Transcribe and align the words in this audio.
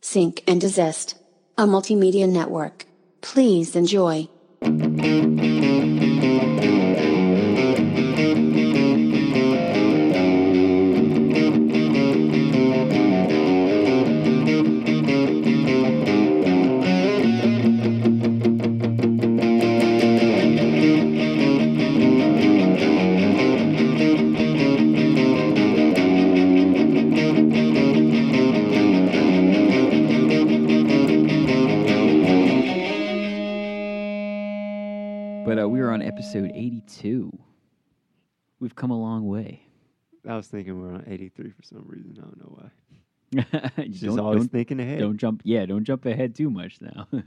Sync 0.00 0.42
and 0.46 0.60
Desist, 0.60 1.14
a 1.58 1.66
multimedia 1.66 2.28
network. 2.28 2.86
Please 3.20 3.76
enjoy. 3.76 4.28
Episode 36.30 36.52
82. 36.54 37.36
We've 38.60 38.76
come 38.76 38.92
a 38.92 39.00
long 39.00 39.26
way. 39.26 39.62
I 40.28 40.36
was 40.36 40.46
thinking 40.46 40.80
we're 40.80 40.94
on 40.94 41.04
83 41.08 41.50
for 41.50 41.62
some 41.64 41.84
reason. 41.86 42.16
I 42.18 42.22
don't 42.22 42.38
know 42.38 42.56
why. 42.56 43.84
Just 43.88 44.04
don't, 44.04 44.20
always 44.20 44.42
don't, 44.42 44.52
thinking 44.52 44.78
ahead. 44.78 45.00
don't 45.00 45.16
jump. 45.16 45.42
Yeah, 45.44 45.66
don't 45.66 45.82
jump 45.82 46.06
ahead 46.06 46.36
too 46.36 46.48
much 46.48 46.80
now. 46.80 47.08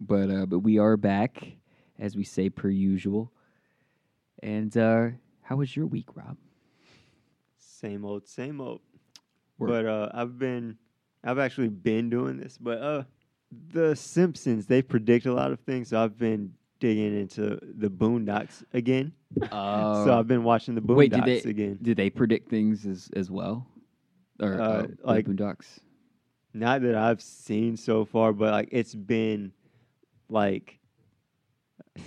but 0.00 0.28
uh, 0.28 0.46
but 0.46 0.58
we 0.60 0.78
are 0.80 0.96
back, 0.96 1.40
as 2.00 2.16
we 2.16 2.24
say 2.24 2.50
per 2.50 2.68
usual. 2.68 3.30
And 4.42 4.76
uh, 4.76 5.10
how 5.42 5.56
was 5.56 5.76
your 5.76 5.86
week, 5.86 6.16
Rob? 6.16 6.36
Same 7.58 8.04
old, 8.04 8.26
same 8.26 8.60
old. 8.60 8.80
Work. 9.58 9.70
But 9.70 9.86
uh, 9.86 10.08
I've 10.14 10.36
been, 10.36 10.78
I've 11.22 11.38
actually 11.38 11.68
been 11.68 12.10
doing 12.10 12.38
this. 12.38 12.58
But 12.58 12.82
uh, 12.82 13.02
the 13.72 13.94
Simpsons, 13.94 14.66
they 14.66 14.82
predict 14.82 15.26
a 15.26 15.32
lot 15.32 15.52
of 15.52 15.60
things. 15.60 15.90
So 15.90 16.02
I've 16.02 16.18
been 16.18 16.54
digging 16.80 17.18
into 17.18 17.58
the 17.62 17.88
Boondocks 17.88 18.64
again. 18.72 19.12
Uh, 19.52 20.04
so 20.04 20.18
I've 20.18 20.26
been 20.26 20.42
watching 20.42 20.74
the 20.74 20.80
Boondocks 20.80 20.96
wait, 20.96 21.12
did 21.12 21.24
they 21.24 21.38
again. 21.40 21.78
did 21.80 21.96
they 21.96 22.10
predict 22.10 22.50
things 22.50 22.84
as 22.86 23.08
as 23.14 23.30
well, 23.30 23.66
or 24.40 24.60
Uh, 24.60 24.64
uh, 24.64 24.86
like 25.04 25.26
Boondocks? 25.26 25.78
Not 26.52 26.82
that 26.82 26.96
I've 26.96 27.22
seen 27.22 27.76
so 27.76 28.04
far, 28.04 28.32
but 28.32 28.50
like 28.50 28.68
it's 28.72 28.94
been 28.94 29.52
like. 30.28 30.78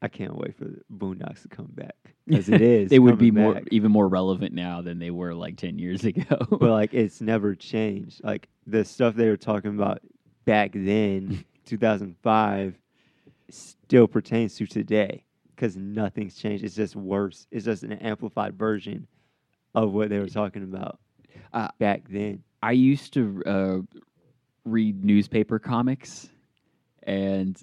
I 0.00 0.06
can't 0.06 0.36
wait 0.36 0.54
for 0.56 0.64
the 0.64 0.80
Boondocks 0.92 1.42
to 1.42 1.48
come 1.48 1.70
back 1.74 1.96
because 2.24 2.48
it 2.48 2.60
is. 2.62 2.88
they 2.88 3.00
would 3.00 3.18
be 3.18 3.30
coming 3.30 3.42
more 3.42 3.62
even 3.72 3.90
more 3.90 4.06
relevant 4.06 4.54
now 4.54 4.80
than 4.80 5.00
they 5.00 5.10
were 5.10 5.34
like 5.34 5.56
ten 5.56 5.76
years 5.78 6.04
ago. 6.12 6.36
but 6.50 6.70
like 6.70 6.94
it's 6.94 7.20
never 7.20 7.56
changed. 7.56 8.22
Like 8.22 8.48
the 8.66 8.84
stuff 8.84 9.16
they 9.16 9.28
were 9.28 9.36
talking 9.36 9.74
about 9.74 10.00
back 10.44 10.70
then, 10.72 11.44
2005, 11.66 12.78
still 13.50 14.06
pertains 14.06 14.56
to 14.56 14.66
today 14.66 15.24
because 15.54 15.76
nothing's 15.76 16.36
changed. 16.36 16.64
It's 16.64 16.74
just 16.74 16.96
worse. 16.96 17.46
It's 17.50 17.64
just 17.64 17.82
an 17.82 17.92
amplified 17.92 18.56
version 18.56 19.06
of 19.74 19.92
what 19.92 20.08
they 20.08 20.18
were 20.18 20.28
talking 20.28 20.62
about 20.62 20.98
Uh, 21.52 21.68
back 21.78 22.08
then. 22.08 22.42
I 22.62 22.72
used 22.72 23.12
to 23.14 23.42
uh, 23.46 23.78
read 24.64 25.04
newspaper 25.04 25.58
comics, 25.58 26.28
and 27.04 27.60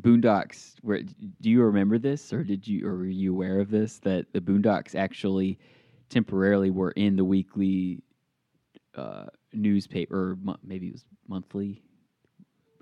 Boondocks. 0.00 0.74
Where 0.82 1.02
do 1.02 1.50
you 1.50 1.62
remember 1.62 1.98
this, 1.98 2.32
or 2.32 2.42
did 2.44 2.66
you, 2.66 2.86
or 2.86 2.96
were 2.96 3.06
you 3.06 3.32
aware 3.32 3.60
of 3.60 3.70
this? 3.70 3.98
That 4.00 4.26
the 4.32 4.40
Boondocks 4.40 4.94
actually 4.94 5.58
temporarily 6.08 6.70
were 6.70 6.90
in 6.92 7.16
the 7.16 7.24
weekly 7.24 8.02
uh, 8.94 9.26
newspaper, 9.52 10.32
or 10.32 10.36
mo- 10.42 10.58
maybe 10.62 10.88
it 10.88 10.92
was 10.92 11.04
monthly, 11.28 11.82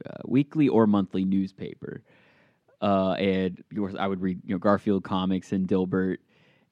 uh, 0.05 0.22
weekly 0.24 0.68
or 0.68 0.86
monthly 0.86 1.24
newspaper. 1.24 2.02
Uh, 2.84 3.12
and 3.12 3.64
of 3.70 3.77
course, 3.78 3.94
I 3.98 4.06
would 4.06 4.20
read 4.20 4.40
you 4.44 4.54
know 4.54 4.58
Garfield 4.58 5.05
comics 5.05 5.52
and 5.52 5.67
Dilbert, 5.67 6.18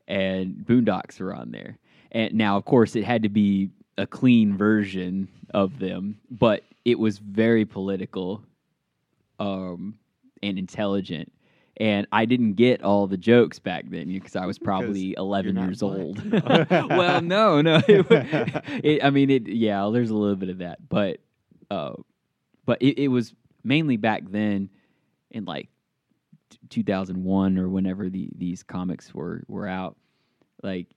and 0.07 0.57
Boondocks 0.57 1.19
were 1.19 1.35
on 1.35 1.51
there. 1.51 1.79
And 2.13 2.35
now, 2.35 2.59
of 2.59 2.67
course, 2.67 2.95
it 2.97 3.05
had 3.05 3.23
to 3.23 3.31
be 3.31 3.71
a 3.97 4.07
clean 4.07 4.55
version 4.55 5.27
of 5.55 5.79
them, 5.79 6.19
but 6.31 6.65
it 6.85 6.99
was 6.99 7.17
very 7.17 7.65
political 7.65 8.43
um, 9.41 9.99
and 10.43 10.59
intelligent. 10.59 11.33
And 11.79 12.07
I 12.13 12.27
didn't 12.27 12.55
get 12.55 12.83
all 12.83 13.07
the 13.07 13.17
jokes 13.17 13.59
back 13.59 13.87
then 13.89 14.09
because 14.09 14.37
I 14.37 14.45
was 14.45 14.59
probably 14.59 15.15
11 15.17 15.57
years 15.57 15.81
black. 15.81 15.99
old. 15.99 16.33
well, 16.91 17.23
no, 17.23 17.63
no. 17.63 17.81
It, 17.89 18.07
it, 18.85 19.03
I 19.03 19.09
mean, 19.09 19.31
it. 19.31 19.49
Yeah, 19.49 19.89
there's 19.91 20.11
a 20.11 20.15
little 20.15 20.37
bit 20.37 20.51
of 20.51 20.59
that, 20.59 20.87
but, 20.87 21.21
uh, 21.71 21.95
but 22.67 22.83
it, 22.83 23.05
it 23.05 23.09
was 23.09 23.33
mainly 23.65 23.97
back 23.97 24.25
then, 24.29 24.69
in 25.31 25.47
like 25.47 25.71
2001 26.71 27.59
or 27.59 27.69
whenever 27.69 28.09
the 28.09 28.31
these 28.37 28.63
comics 28.63 29.15
were 29.15 29.43
were 29.49 29.67
out. 29.67 29.97
Like, 30.63 30.89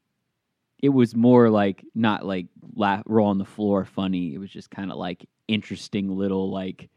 it 0.81 0.89
was 0.89 1.15
more 1.15 1.49
like 1.49 1.83
not 1.95 2.25
like 2.25 2.47
laugh, 2.75 3.03
roll 3.05 3.27
on 3.27 3.37
the 3.37 3.45
floor, 3.45 3.85
funny. 3.85 4.33
It 4.33 4.37
was 4.37 4.51
just 4.51 4.69
kind 4.69 4.91
of 4.91 4.97
like 4.97 5.27
interesting 5.47 6.09
little 6.09 6.51
like 6.51 6.89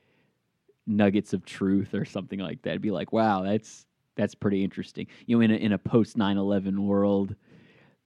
nuggets 0.87 1.33
of 1.33 1.45
truth 1.45 1.95
or 1.95 2.05
something 2.05 2.39
like 2.39 2.63
that. 2.63 2.71
It'd 2.71 2.83
be 2.83 2.91
like, 2.91 3.13
wow, 3.13 3.43
that's 3.43 3.87
that's 4.17 4.35
pretty 4.35 4.65
interesting. 4.65 5.07
You 5.27 5.37
know, 5.37 5.43
in 5.43 5.51
a 5.51 5.55
in 5.55 5.73
a 5.73 5.79
post 5.79 6.17
9/11 6.17 6.79
world, 6.79 7.35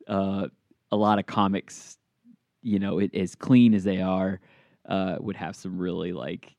uh, 0.07 0.49
a 0.91 0.97
lot 0.97 1.19
of 1.19 1.27
comics, 1.27 1.99
you 2.63 2.79
know, 2.79 2.99
it, 2.99 3.15
as 3.15 3.35
clean 3.35 3.75
as 3.75 3.85
they 3.85 4.03
are, 4.03 4.41
uh, 4.89 5.17
would 5.21 5.37
have 5.37 5.57
some 5.57 5.79
really 5.79 6.13
like 6.13 6.55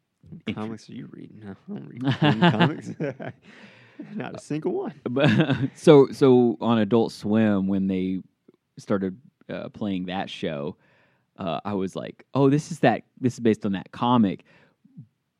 comics 0.53 0.89
are 0.89 0.93
you 0.93 1.07
reading? 1.11 1.41
No, 1.43 1.55
I 1.69 1.79
don't 1.79 1.87
read 1.87 2.51
comics. 2.51 2.91
Not 4.15 4.35
a 4.35 4.39
single 4.39 4.73
one. 4.73 4.93
but 5.09 5.29
so 5.75 6.07
so 6.11 6.57
on 6.61 6.79
Adult 6.79 7.11
Swim 7.11 7.67
when 7.67 7.87
they 7.87 8.21
started 8.77 9.17
uh, 9.49 9.69
playing 9.69 10.05
that 10.05 10.29
show, 10.29 10.75
uh, 11.37 11.59
I 11.65 11.73
was 11.73 11.95
like, 11.95 12.25
oh, 12.33 12.49
this 12.49 12.71
is 12.71 12.79
that 12.79 13.03
this 13.19 13.33
is 13.33 13.39
based 13.39 13.65
on 13.65 13.73
that 13.73 13.91
comic, 13.91 14.43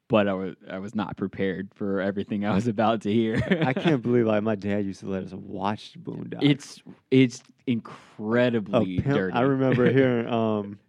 but 0.08 0.28
I 0.28 0.34
was 0.34 0.56
I 0.70 0.80
was 0.80 0.96
not 0.96 1.18
prepared 1.18 1.70
for 1.74 2.02
everything 2.02 2.46
I 2.46 2.54
was 2.54 2.68
about 2.68 3.02
to 3.02 3.12
hear. 3.12 3.42
I 3.66 3.74
can't 3.74 4.02
believe 4.02 4.26
like 4.26 4.44
my 4.44 4.56
dad 4.56 4.86
used 4.86 5.00
to 5.02 5.08
let 5.08 5.24
us 5.24 5.34
watch 5.34 5.94
Boondocks. 6.02 6.40
It's 6.42 6.82
it's 7.12 7.44
incredibly 7.66 9.00
pimp- 9.00 9.16
dirty. 9.16 9.34
I 9.34 9.42
remember 9.42 9.92
hearing 9.92 10.28
um 10.28 10.80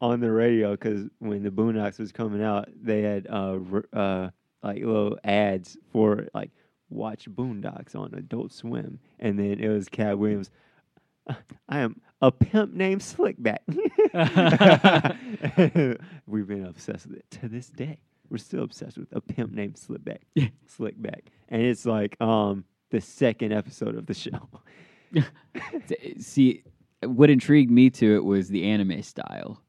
on 0.00 0.20
the 0.20 0.30
radio 0.30 0.72
because 0.72 1.08
when 1.18 1.42
the 1.42 1.50
Boondocks 1.50 1.98
was 1.98 2.12
coming 2.12 2.42
out, 2.42 2.68
they 2.80 3.02
had 3.02 3.26
uh 3.28 3.58
r- 3.72 3.88
uh 3.92 4.30
like 4.62 4.78
little 4.84 5.18
ads 5.24 5.76
for 5.92 6.28
like 6.34 6.50
watch 6.92 7.28
Boondocks 7.30 7.94
on 7.96 8.12
Adult 8.14 8.52
Swim, 8.52 8.98
and 9.18 9.38
then 9.38 9.58
it 9.60 9.68
was 9.68 9.88
Katt 9.88 10.18
Williams. 10.18 10.50
I 11.68 11.78
am 11.80 12.00
a 12.20 12.30
pimp 12.32 12.74
named 12.74 13.00
Slickback. 13.00 13.58
We've 16.26 16.46
been 16.46 16.66
obsessed 16.66 17.06
with 17.06 17.18
it 17.18 17.30
to 17.40 17.48
this 17.48 17.68
day. 17.68 17.98
We're 18.30 18.38
still 18.38 18.64
obsessed 18.64 18.98
with 18.98 19.08
a 19.12 19.20
pimp 19.20 19.52
named 19.52 19.74
Slickback. 19.74 20.18
Yeah. 20.34 20.48
Slickback, 20.68 21.22
and 21.48 21.62
it's 21.62 21.86
like 21.86 22.20
um 22.20 22.64
the 22.90 23.00
second 23.00 23.52
episode 23.52 23.96
of 23.96 24.06
the 24.06 24.14
show. 24.14 24.48
See, 26.18 26.62
what 27.04 27.30
intrigued 27.30 27.70
me 27.70 27.90
to 27.90 28.16
it 28.16 28.24
was 28.24 28.48
the 28.48 28.64
anime 28.64 29.02
style, 29.02 29.60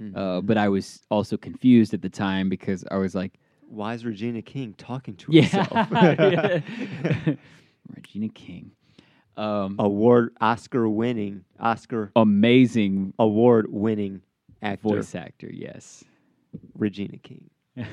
Mm-hmm. 0.00 0.16
uh, 0.16 0.40
but 0.42 0.58
I 0.58 0.68
was 0.68 1.00
also 1.10 1.36
confused 1.38 1.94
at 1.94 2.02
the 2.02 2.10
time 2.10 2.48
because 2.50 2.84
I 2.90 2.96
was 2.96 3.14
like, 3.14 3.38
Why 3.70 3.94
is 3.94 4.04
Regina 4.04 4.42
King 4.42 4.74
talking 4.76 5.14
to 5.16 5.26
yeah, 5.30 5.42
herself? 5.42 5.90
Regina 7.96 8.28
King, 8.30 8.72
um, 9.36 9.76
Award 9.78 10.34
Oscar 10.40 10.88
winning 10.88 11.44
Oscar 11.58 12.10
amazing 12.16 13.14
award 13.18 13.66
winning 13.70 14.22
actor 14.60 14.88
voice 14.88 15.14
actor. 15.14 15.48
Yes. 15.52 16.04
Regina 16.76 17.18
King. 17.18 17.48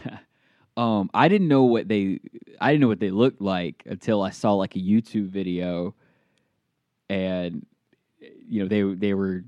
um, 0.77 1.11
I 1.13 1.27
didn't 1.27 1.47
know 1.47 1.63
what 1.63 1.87
they, 1.87 2.21
I 2.59 2.71
didn't 2.71 2.81
know 2.81 2.87
what 2.87 2.99
they 2.99 3.11
looked 3.11 3.41
like 3.41 3.83
until 3.85 4.23
I 4.23 4.31
saw 4.31 4.53
like 4.53 4.75
a 4.75 4.79
YouTube 4.79 5.29
video, 5.29 5.93
and 7.07 7.65
you 8.19 8.63
know 8.63 8.67
they 8.67 8.81
they 8.95 9.13
were 9.13 9.43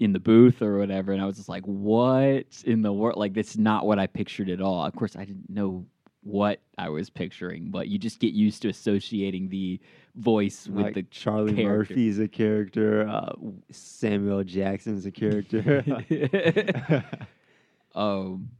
in 0.00 0.12
the 0.12 0.20
booth 0.20 0.62
or 0.62 0.78
whatever, 0.78 1.12
and 1.12 1.20
I 1.20 1.26
was 1.26 1.36
just 1.36 1.48
like, 1.48 1.64
"What 1.64 2.46
in 2.64 2.82
the 2.82 2.92
world? 2.92 3.16
Like, 3.16 3.34
that's 3.34 3.56
not 3.56 3.86
what 3.86 3.98
I 3.98 4.06
pictured 4.06 4.48
at 4.48 4.60
all." 4.60 4.84
Of 4.84 4.94
course, 4.94 5.16
I 5.16 5.24
didn't 5.24 5.50
know 5.50 5.86
what 6.22 6.60
I 6.76 6.88
was 6.88 7.10
picturing, 7.10 7.70
but 7.70 7.88
you 7.88 7.98
just 7.98 8.20
get 8.20 8.34
used 8.34 8.62
to 8.62 8.68
associating 8.68 9.48
the 9.48 9.80
voice 10.16 10.68
with 10.68 10.84
like 10.84 10.94
the 10.94 11.02
Charlie 11.04 11.54
character. 11.54 11.94
Murphy's 11.94 12.18
a 12.18 12.28
character. 12.28 13.08
Uh, 13.08 13.32
Samuel 13.70 14.44
Jackson's 14.44 15.06
a 15.06 15.10
character. 15.10 15.84
um, 17.94 18.50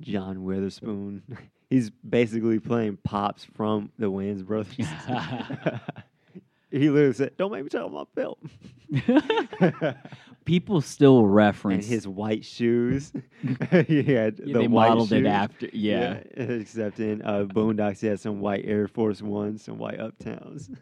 John 0.00 0.44
Witherspoon. 0.44 1.22
He's 1.70 1.90
basically 1.90 2.58
playing 2.58 2.98
Pops 3.04 3.44
from 3.44 3.92
the 3.98 4.10
Wayans 4.10 4.42
Brothers. 4.44 4.86
he 6.70 6.88
literally 6.88 7.12
said, 7.12 7.36
"Don't 7.36 7.52
make 7.52 7.62
me 7.62 7.68
talk 7.68 7.86
about 7.86 8.08
film." 8.14 8.36
People 10.48 10.80
still 10.80 11.18
and 11.18 11.34
reference 11.34 11.86
his 11.86 12.08
white 12.08 12.42
shoes. 12.42 13.12
had 13.42 13.88
Yeah, 13.90 14.30
the 14.30 14.36
they 14.46 14.66
white 14.66 14.88
modeled 14.88 15.12
it 15.12 15.26
after. 15.26 15.68
Yeah. 15.74 16.14
except 16.32 16.98
in 17.00 17.20
uh, 17.20 17.44
Boondocks, 17.44 18.00
he 18.00 18.06
had 18.06 18.18
some 18.18 18.40
white 18.40 18.64
Air 18.64 18.88
Force 18.88 19.20
Ones, 19.20 19.64
some 19.64 19.76
white 19.78 19.98
Uptowns. 19.98 20.74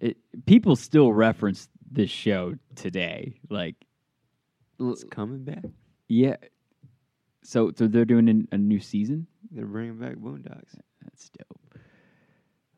It, 0.00 0.16
people 0.46 0.76
still 0.76 1.12
reference 1.12 1.68
this 1.90 2.08
show 2.08 2.54
today. 2.76 3.34
Like, 3.50 3.74
it's 4.80 5.04
coming 5.04 5.44
back. 5.44 5.64
yeah. 6.08 6.36
So, 7.42 7.72
so 7.74 7.86
they're 7.88 8.04
doing 8.04 8.46
a, 8.52 8.54
a 8.54 8.58
new 8.58 8.78
season. 8.78 9.26
They're 9.50 9.66
bringing 9.66 9.98
back 9.98 10.16
Boondocks. 10.16 10.74
That's 11.02 11.30
dope. 11.30 11.80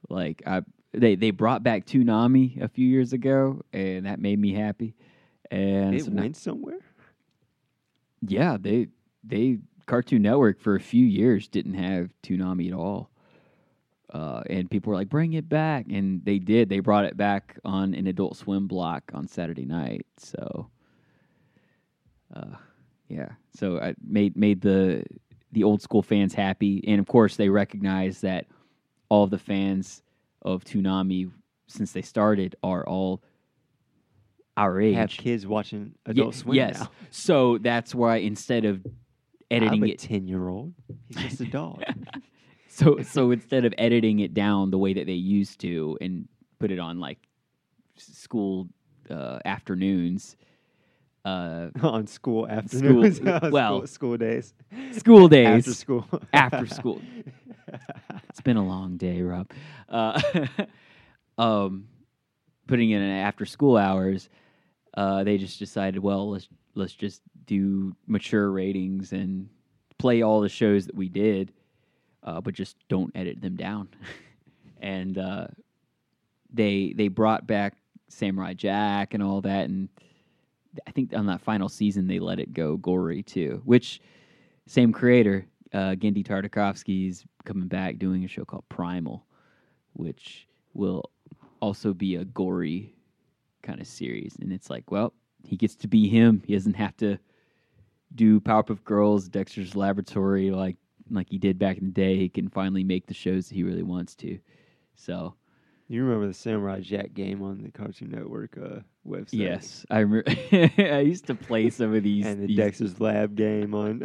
Like, 0.08 0.42
I 0.46 0.62
they 0.92 1.14
they 1.14 1.30
brought 1.30 1.62
back 1.62 1.86
Toonami 1.86 2.60
a 2.60 2.68
few 2.68 2.86
years 2.86 3.12
ago, 3.12 3.62
and 3.72 4.06
that 4.06 4.20
made 4.20 4.38
me 4.38 4.52
happy. 4.54 4.94
And 5.50 5.94
It 5.94 6.04
so 6.04 6.10
now- 6.10 6.22
went 6.22 6.36
somewhere. 6.36 6.80
yeah, 8.26 8.56
they 8.60 8.88
they 9.24 9.58
Cartoon 9.86 10.22
Network 10.22 10.60
for 10.60 10.74
a 10.76 10.80
few 10.80 11.04
years 11.04 11.48
didn't 11.48 11.74
have 11.74 12.12
Toonami 12.22 12.68
at 12.68 12.74
all. 12.74 13.10
Uh, 14.12 14.42
and 14.50 14.68
people 14.70 14.90
were 14.90 14.96
like, 14.96 15.08
"Bring 15.08 15.34
it 15.34 15.48
back," 15.48 15.86
and 15.88 16.24
they 16.24 16.38
did. 16.40 16.68
They 16.68 16.80
brought 16.80 17.04
it 17.04 17.16
back 17.16 17.58
on 17.64 17.94
an 17.94 18.08
Adult 18.08 18.36
Swim 18.36 18.66
block 18.66 19.10
on 19.14 19.28
Saturday 19.28 19.64
night. 19.64 20.04
So, 20.16 20.68
uh, 22.34 22.56
yeah, 23.08 23.30
so 23.54 23.78
I 23.78 23.94
made 24.04 24.36
made 24.36 24.60
the 24.62 25.04
the 25.52 25.62
old 25.64 25.80
school 25.82 26.02
fans 26.02 26.34
happy, 26.34 26.82
and 26.88 26.98
of 27.00 27.06
course, 27.06 27.36
they 27.36 27.48
recognize 27.48 28.20
that 28.22 28.46
all 29.08 29.24
of 29.24 29.30
the 29.30 29.38
fans 29.38 30.02
of 30.42 30.64
Toonami 30.64 31.30
since 31.68 31.92
they 31.92 32.02
started 32.02 32.56
are 32.62 32.86
all 32.86 33.22
our 34.56 34.80
age. 34.80 34.96
Have 34.96 35.10
kids 35.10 35.46
watching 35.46 35.94
Ye- 36.06 36.12
Adult 36.12 36.34
Swim 36.34 36.56
yes. 36.56 36.80
now. 36.80 36.90
So 37.10 37.58
that's 37.58 37.94
why 37.94 38.16
instead 38.16 38.64
of 38.64 38.86
editing 39.50 39.82
I'm 39.82 39.88
a 39.88 39.92
it, 39.92 39.98
ten 39.98 40.28
year 40.28 40.48
old. 40.48 40.74
He's 41.08 41.22
just 41.30 41.40
a 41.40 41.46
dog. 41.46 41.82
so 42.68 43.02
so 43.02 43.30
instead 43.30 43.64
of 43.64 43.74
editing 43.78 44.20
it 44.20 44.34
down 44.34 44.70
the 44.70 44.78
way 44.78 44.92
that 44.94 45.06
they 45.06 45.12
used 45.12 45.60
to 45.60 45.96
and 46.00 46.28
put 46.58 46.70
it 46.70 46.78
on 46.78 47.00
like 47.00 47.18
school 47.96 48.68
uh, 49.10 49.38
afternoons, 49.44 50.36
uh, 51.24 51.68
on 51.82 52.06
school 52.06 52.46
afternoons. 52.48 53.20
on 53.20 53.50
well, 53.50 53.78
school, 53.78 53.86
school 53.86 54.16
days. 54.16 54.54
school 54.92 55.28
days 55.28 55.68
After 55.68 55.74
school. 55.74 56.06
After 56.32 56.66
school. 56.66 57.00
It's 58.28 58.40
been 58.40 58.56
a 58.56 58.64
long 58.66 58.96
day, 58.96 59.22
Rob. 59.22 59.50
Uh, 59.88 60.20
um, 61.38 61.88
putting 62.68 62.90
in 62.90 63.02
after 63.02 63.44
school 63.44 63.76
hours, 63.76 64.28
uh, 64.94 65.24
they 65.24 65.36
just 65.36 65.58
decided, 65.58 66.00
well, 66.00 66.30
let's 66.30 66.48
let's 66.74 66.94
just 66.94 67.22
do 67.46 67.94
mature 68.06 68.50
ratings 68.50 69.12
and 69.12 69.48
play 69.98 70.22
all 70.22 70.40
the 70.40 70.48
shows 70.48 70.86
that 70.86 70.94
we 70.94 71.08
did, 71.08 71.52
uh, 72.22 72.40
but 72.40 72.54
just 72.54 72.76
don't 72.88 73.10
edit 73.16 73.40
them 73.40 73.56
down. 73.56 73.88
and 74.80 75.18
uh, 75.18 75.48
they 76.52 76.94
they 76.96 77.08
brought 77.08 77.46
back 77.46 77.76
Samurai 78.08 78.54
Jack 78.54 79.14
and 79.14 79.22
all 79.22 79.40
that, 79.42 79.68
and 79.68 79.88
I 80.86 80.92
think 80.92 81.12
on 81.14 81.26
that 81.26 81.40
final 81.40 81.68
season 81.68 82.06
they 82.06 82.20
let 82.20 82.38
it 82.38 82.54
go 82.54 82.76
gory 82.76 83.22
too, 83.22 83.60
which 83.64 84.00
same 84.66 84.92
creator, 84.92 85.46
uh, 85.72 85.94
Genndy 85.94 86.24
Tartakovsky's 86.26 87.24
coming 87.44 87.68
back 87.68 87.98
doing 87.98 88.24
a 88.24 88.28
show 88.28 88.44
called 88.44 88.68
Primal, 88.68 89.26
which 89.94 90.46
will 90.74 91.10
also 91.60 91.92
be 91.92 92.16
a 92.16 92.24
gory 92.24 92.94
kind 93.62 93.80
of 93.80 93.86
series. 93.86 94.36
And 94.40 94.52
it's 94.52 94.70
like, 94.70 94.90
well, 94.90 95.12
he 95.44 95.56
gets 95.56 95.74
to 95.76 95.88
be 95.88 96.08
him. 96.08 96.42
He 96.46 96.54
doesn't 96.54 96.76
have 96.76 96.96
to 96.98 97.18
do 98.14 98.40
Powerpuff 98.40 98.82
Girls, 98.84 99.28
Dexter's 99.28 99.76
Laboratory 99.76 100.50
like 100.50 100.76
like 101.10 101.28
he 101.28 101.38
did 101.38 101.58
back 101.58 101.78
in 101.78 101.86
the 101.86 101.90
day. 101.92 102.16
He 102.16 102.28
can 102.28 102.48
finally 102.48 102.84
make 102.84 103.06
the 103.06 103.14
shows 103.14 103.48
that 103.48 103.54
he 103.54 103.62
really 103.64 103.82
wants 103.82 104.14
to. 104.16 104.38
So 104.94 105.34
You 105.88 106.04
remember 106.04 106.28
the 106.28 106.34
Samurai 106.34 106.80
Jack 106.80 107.14
game 107.14 107.42
on 107.42 107.62
the 107.62 107.70
Cartoon 107.70 108.10
Network 108.10 108.56
uh, 108.58 108.80
website? 109.06 109.28
yes, 109.32 109.84
I 109.90 110.00
remember. 110.00 110.30
I 110.92 111.00
used 111.00 111.26
to 111.26 111.34
play 111.34 111.70
some 111.78 111.94
of 111.94 112.02
these. 112.02 112.26
and 112.26 112.42
the 112.42 112.46
these 112.46 112.56
Dexter's 112.56 113.00
Lab 113.00 113.34
game 113.36 113.74
on. 113.74 114.02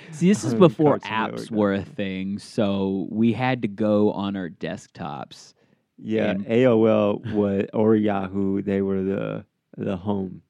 See, 0.12 0.28
this 0.28 0.44
is 0.44 0.54
before 0.54 0.98
apps 1.00 1.50
were 1.50 1.72
a 1.74 1.82
thing, 1.84 2.38
so 2.38 3.06
we 3.10 3.32
had 3.32 3.62
to 3.62 3.68
go 3.68 4.12
on 4.12 4.36
our 4.36 4.48
desktops. 4.50 5.54
Yeah, 5.98 6.30
And- 6.30 6.46
AOL 6.46 7.32
was 7.32 7.66
or 7.72 7.94
Yahoo. 7.96 8.62
They 8.62 8.82
were 8.82 9.02
the 9.02 9.44
the 9.76 9.96
home 9.96 10.42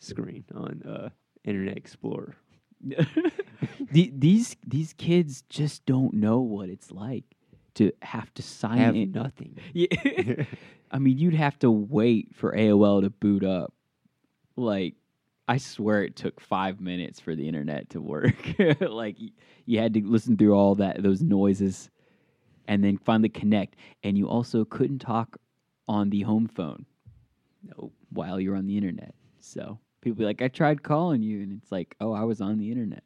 screen 0.00 0.44
on 0.54 0.82
uh, 0.82 1.08
Internet 1.44 1.76
Explorer. 1.76 2.34
The- 2.80 4.12
these 4.12 4.56
these 4.66 4.92
kids 4.94 5.44
just 5.48 5.86
don't 5.86 6.14
know 6.14 6.40
what 6.40 6.68
it's 6.68 6.90
like 6.90 7.24
to 7.74 7.92
have 8.02 8.32
to 8.34 8.42
sign 8.42 8.78
Have 8.78 8.96
in. 8.96 9.12
nothing. 9.12 9.56
Yeah. 9.72 10.44
I 10.92 10.98
mean, 10.98 11.18
you'd 11.18 11.34
have 11.34 11.58
to 11.60 11.70
wait 11.70 12.34
for 12.34 12.52
AOL 12.52 13.02
to 13.02 13.10
boot 13.10 13.44
up. 13.44 13.72
Like, 14.56 14.94
I 15.48 15.56
swear 15.56 16.04
it 16.04 16.16
took 16.16 16.40
five 16.40 16.80
minutes 16.80 17.18
for 17.18 17.34
the 17.34 17.48
internet 17.48 17.90
to 17.90 18.00
work. 18.00 18.36
like, 18.80 19.16
you 19.64 19.78
had 19.78 19.94
to 19.94 20.02
listen 20.06 20.36
through 20.36 20.54
all 20.54 20.74
that 20.76 21.02
those 21.02 21.22
noises, 21.22 21.90
and 22.68 22.84
then 22.84 22.98
finally 22.98 23.30
connect. 23.30 23.76
And 24.04 24.18
you 24.18 24.28
also 24.28 24.64
couldn't 24.64 24.98
talk 24.98 25.38
on 25.88 26.10
the 26.10 26.22
home 26.22 26.48
phone. 26.48 26.86
While 28.10 28.40
you're 28.40 28.56
on 28.56 28.66
the 28.66 28.76
internet, 28.76 29.14
so 29.40 29.78
people 30.00 30.18
be 30.18 30.24
like, 30.24 30.42
"I 30.42 30.48
tried 30.48 30.82
calling 30.82 31.22
you," 31.22 31.42
and 31.42 31.52
it's 31.52 31.70
like, 31.70 31.94
"Oh, 32.00 32.12
I 32.12 32.24
was 32.24 32.40
on 32.40 32.58
the 32.58 32.70
internet." 32.70 33.04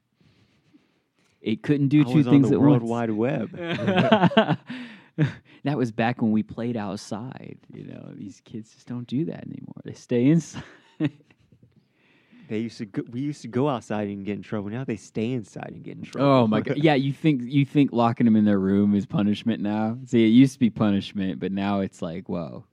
It 1.42 1.62
couldn't 1.62 1.88
do 1.88 2.00
I 2.00 2.04
two 2.04 2.14
was 2.16 2.26
things 2.26 2.46
on 2.46 2.50
the 2.50 2.56
at 2.56 2.60
World 2.60 2.82
once. 2.82 2.90
Wide 2.90 3.10
Web. 3.10 3.50
that 5.64 5.76
was 5.76 5.92
back 5.92 6.20
when 6.22 6.30
we 6.30 6.42
played 6.42 6.76
outside. 6.76 7.58
You 7.72 7.84
know, 7.84 8.12
these 8.14 8.40
kids 8.44 8.70
just 8.70 8.86
don't 8.86 9.06
do 9.06 9.24
that 9.26 9.46
anymore. 9.46 9.74
They 9.84 9.94
stay 9.94 10.26
inside. 10.26 10.62
they 12.48 12.58
used 12.58 12.78
to 12.78 12.86
go, 12.86 13.02
we 13.10 13.20
used 13.20 13.42
to 13.42 13.48
go 13.48 13.68
outside 13.68 14.08
and 14.08 14.24
get 14.24 14.36
in 14.36 14.42
trouble. 14.42 14.68
Now 14.70 14.84
they 14.84 14.96
stay 14.96 15.32
inside 15.32 15.70
and 15.72 15.82
get 15.82 15.96
in 15.96 16.02
trouble. 16.02 16.28
oh 16.28 16.46
my 16.46 16.60
god! 16.60 16.76
Yeah, 16.82 16.94
you 16.94 17.12
think 17.12 17.42
you 17.44 17.64
think 17.64 17.92
locking 17.92 18.24
them 18.26 18.36
in 18.36 18.44
their 18.44 18.58
room 18.58 18.94
is 18.94 19.06
punishment 19.06 19.62
now? 19.62 19.98
See, 20.06 20.24
it 20.24 20.28
used 20.28 20.54
to 20.54 20.58
be 20.58 20.70
punishment, 20.70 21.40
but 21.40 21.52
now 21.52 21.80
it's 21.80 22.02
like, 22.02 22.28
whoa, 22.28 22.64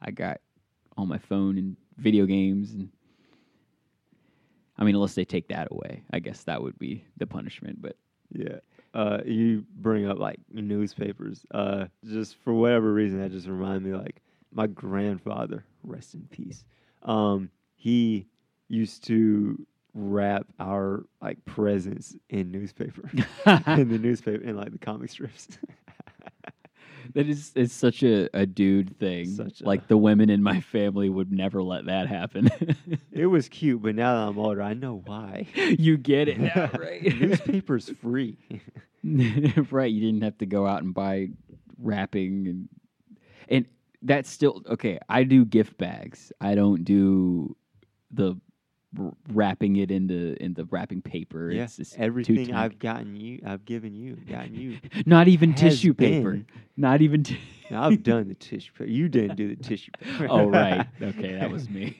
I 0.00 0.10
got 0.10 0.40
on 0.96 1.08
my 1.08 1.18
phone 1.18 1.58
and 1.58 1.76
video 1.96 2.26
games, 2.26 2.72
and 2.72 2.90
I 4.76 4.84
mean, 4.84 4.94
unless 4.94 5.14
they 5.14 5.24
take 5.24 5.48
that 5.48 5.68
away, 5.70 6.02
I 6.12 6.18
guess 6.18 6.42
that 6.44 6.62
would 6.62 6.78
be 6.78 7.04
the 7.16 7.26
punishment. 7.26 7.80
But 7.80 7.96
Yeah. 8.32 8.58
Uh, 8.94 9.18
you 9.24 9.64
bring 9.76 10.06
up 10.06 10.18
like 10.18 10.38
newspapers. 10.50 11.46
Uh, 11.50 11.86
just 12.04 12.36
for 12.36 12.52
whatever 12.52 12.92
reason, 12.92 13.20
that 13.20 13.30
just 13.30 13.46
reminded 13.46 13.82
me 13.84 13.96
like 13.96 14.20
my 14.52 14.66
grandfather, 14.66 15.64
rest 15.82 16.14
in 16.14 16.26
peace. 16.30 16.64
Um, 17.02 17.50
he 17.74 18.26
used 18.68 19.04
to 19.04 19.66
wrap 19.94 20.46
our 20.58 21.04
like 21.20 21.42
presents 21.44 22.16
in 22.30 22.50
newspaper, 22.50 23.10
in 23.66 23.88
the 23.88 23.98
newspaper, 23.98 24.42
in 24.42 24.56
like 24.56 24.72
the 24.72 24.78
comic 24.78 25.10
strips. 25.10 25.48
That 27.14 27.28
is 27.28 27.52
it's 27.54 27.72
such 27.74 28.02
a, 28.02 28.28
a 28.36 28.46
dude 28.46 28.98
thing. 28.98 29.26
Such 29.26 29.60
a- 29.60 29.64
like 29.64 29.88
the 29.88 29.96
women 29.96 30.30
in 30.30 30.42
my 30.42 30.60
family 30.60 31.08
would 31.08 31.32
never 31.32 31.62
let 31.62 31.86
that 31.86 32.06
happen. 32.08 32.50
it 33.12 33.26
was 33.26 33.48
cute, 33.48 33.82
but 33.82 33.94
now 33.94 34.14
that 34.14 34.28
I'm 34.30 34.38
older, 34.38 34.62
I 34.62 34.74
know 34.74 35.02
why. 35.06 35.46
you 35.54 35.96
get 35.96 36.28
it 36.28 36.38
now, 36.38 36.70
right? 36.78 37.02
Newspaper's 37.02 37.88
free. 38.00 38.36
right. 39.70 39.92
You 39.92 40.00
didn't 40.00 40.22
have 40.22 40.38
to 40.38 40.46
go 40.46 40.66
out 40.66 40.82
and 40.82 40.94
buy 40.94 41.28
wrapping 41.78 42.46
and 42.46 42.68
and 43.48 43.66
that's 44.02 44.30
still 44.30 44.62
okay. 44.68 44.98
I 45.08 45.24
do 45.24 45.44
gift 45.44 45.78
bags. 45.78 46.32
I 46.40 46.54
don't 46.54 46.84
do 46.84 47.56
the 48.10 48.36
r- 48.98 49.12
wrapping 49.32 49.76
it 49.76 49.90
into 49.90 50.36
in 50.42 50.54
the 50.54 50.64
wrapping 50.66 51.02
paper. 51.02 51.50
yeah, 51.50 51.64
It's 51.64 51.76
just 51.76 51.94
too 51.94 52.00
everything. 52.02 52.54
I've 52.54 52.78
gotten 52.78 53.16
you, 53.16 53.40
I've 53.46 53.64
given 53.64 53.94
you, 53.94 54.16
gotten 54.16 54.54
you. 54.54 54.78
not 55.06 55.28
even 55.28 55.54
tissue 55.54 55.94
paper. 55.94 56.32
been- 56.32 56.46
Not 56.76 57.00
even. 57.02 57.22
T- 57.24 57.38
I've 57.70 58.02
done 58.02 58.28
the 58.28 58.34
tissue 58.34 58.72
paper. 58.72 58.90
You 58.90 59.08
didn't 59.08 59.36
do 59.36 59.54
the 59.54 59.62
tissue 59.62 59.90
paper. 60.00 60.26
Oh, 60.30 60.48
right. 60.48 60.86
Okay, 61.02 61.34
that 61.34 61.50
was 61.50 61.68
me. 61.70 61.98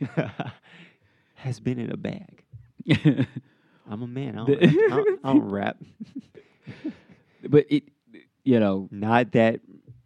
Has 1.37 1.59
been 1.61 1.79
in 1.79 1.91
a 1.91 1.97
bag. 1.97 2.45
I'm 3.89 4.03
a 4.03 4.07
man. 4.07 4.39
I 4.39 4.45
The- 4.47 4.57
don't, 4.57 4.93
I 4.93 4.97
don't, 4.97 5.21
I 5.25 5.33
don't 5.33 5.51
rap. 5.51 5.77
but 7.49 7.67
it, 7.71 7.85
you 8.45 8.61
know, 8.61 8.89
Not 8.91 9.33
that 9.33 9.61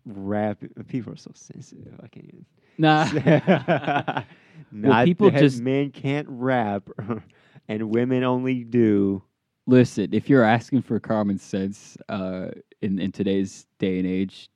rap. 0.04 0.58
People 0.88 1.12
are 1.12 1.16
so 1.16 1.30
sensitive. 1.34 1.94
I 2.02 2.08
can't 2.08 2.26
even. 2.26 2.46
nah. 2.78 4.22
Not 4.70 5.04
people 5.06 5.30
that 5.30 5.40
just- 5.40 5.60
men 5.60 5.90
can't 5.90 6.26
rap, 6.28 6.88
and 7.68 7.90
women 7.90 8.24
only 8.24 8.64
do. 8.64 9.22
Listen, 9.66 10.10
if 10.12 10.28
you're 10.30 10.44
asking 10.44 10.82
for 10.82 11.00
common 11.00 11.38
sense 11.38 11.96
uh, 12.08 12.48
in 12.82 12.98
in 13.00 13.10
today's 13.12 13.66
day 13.78 13.98
and 13.98 14.06
age, 14.06 14.48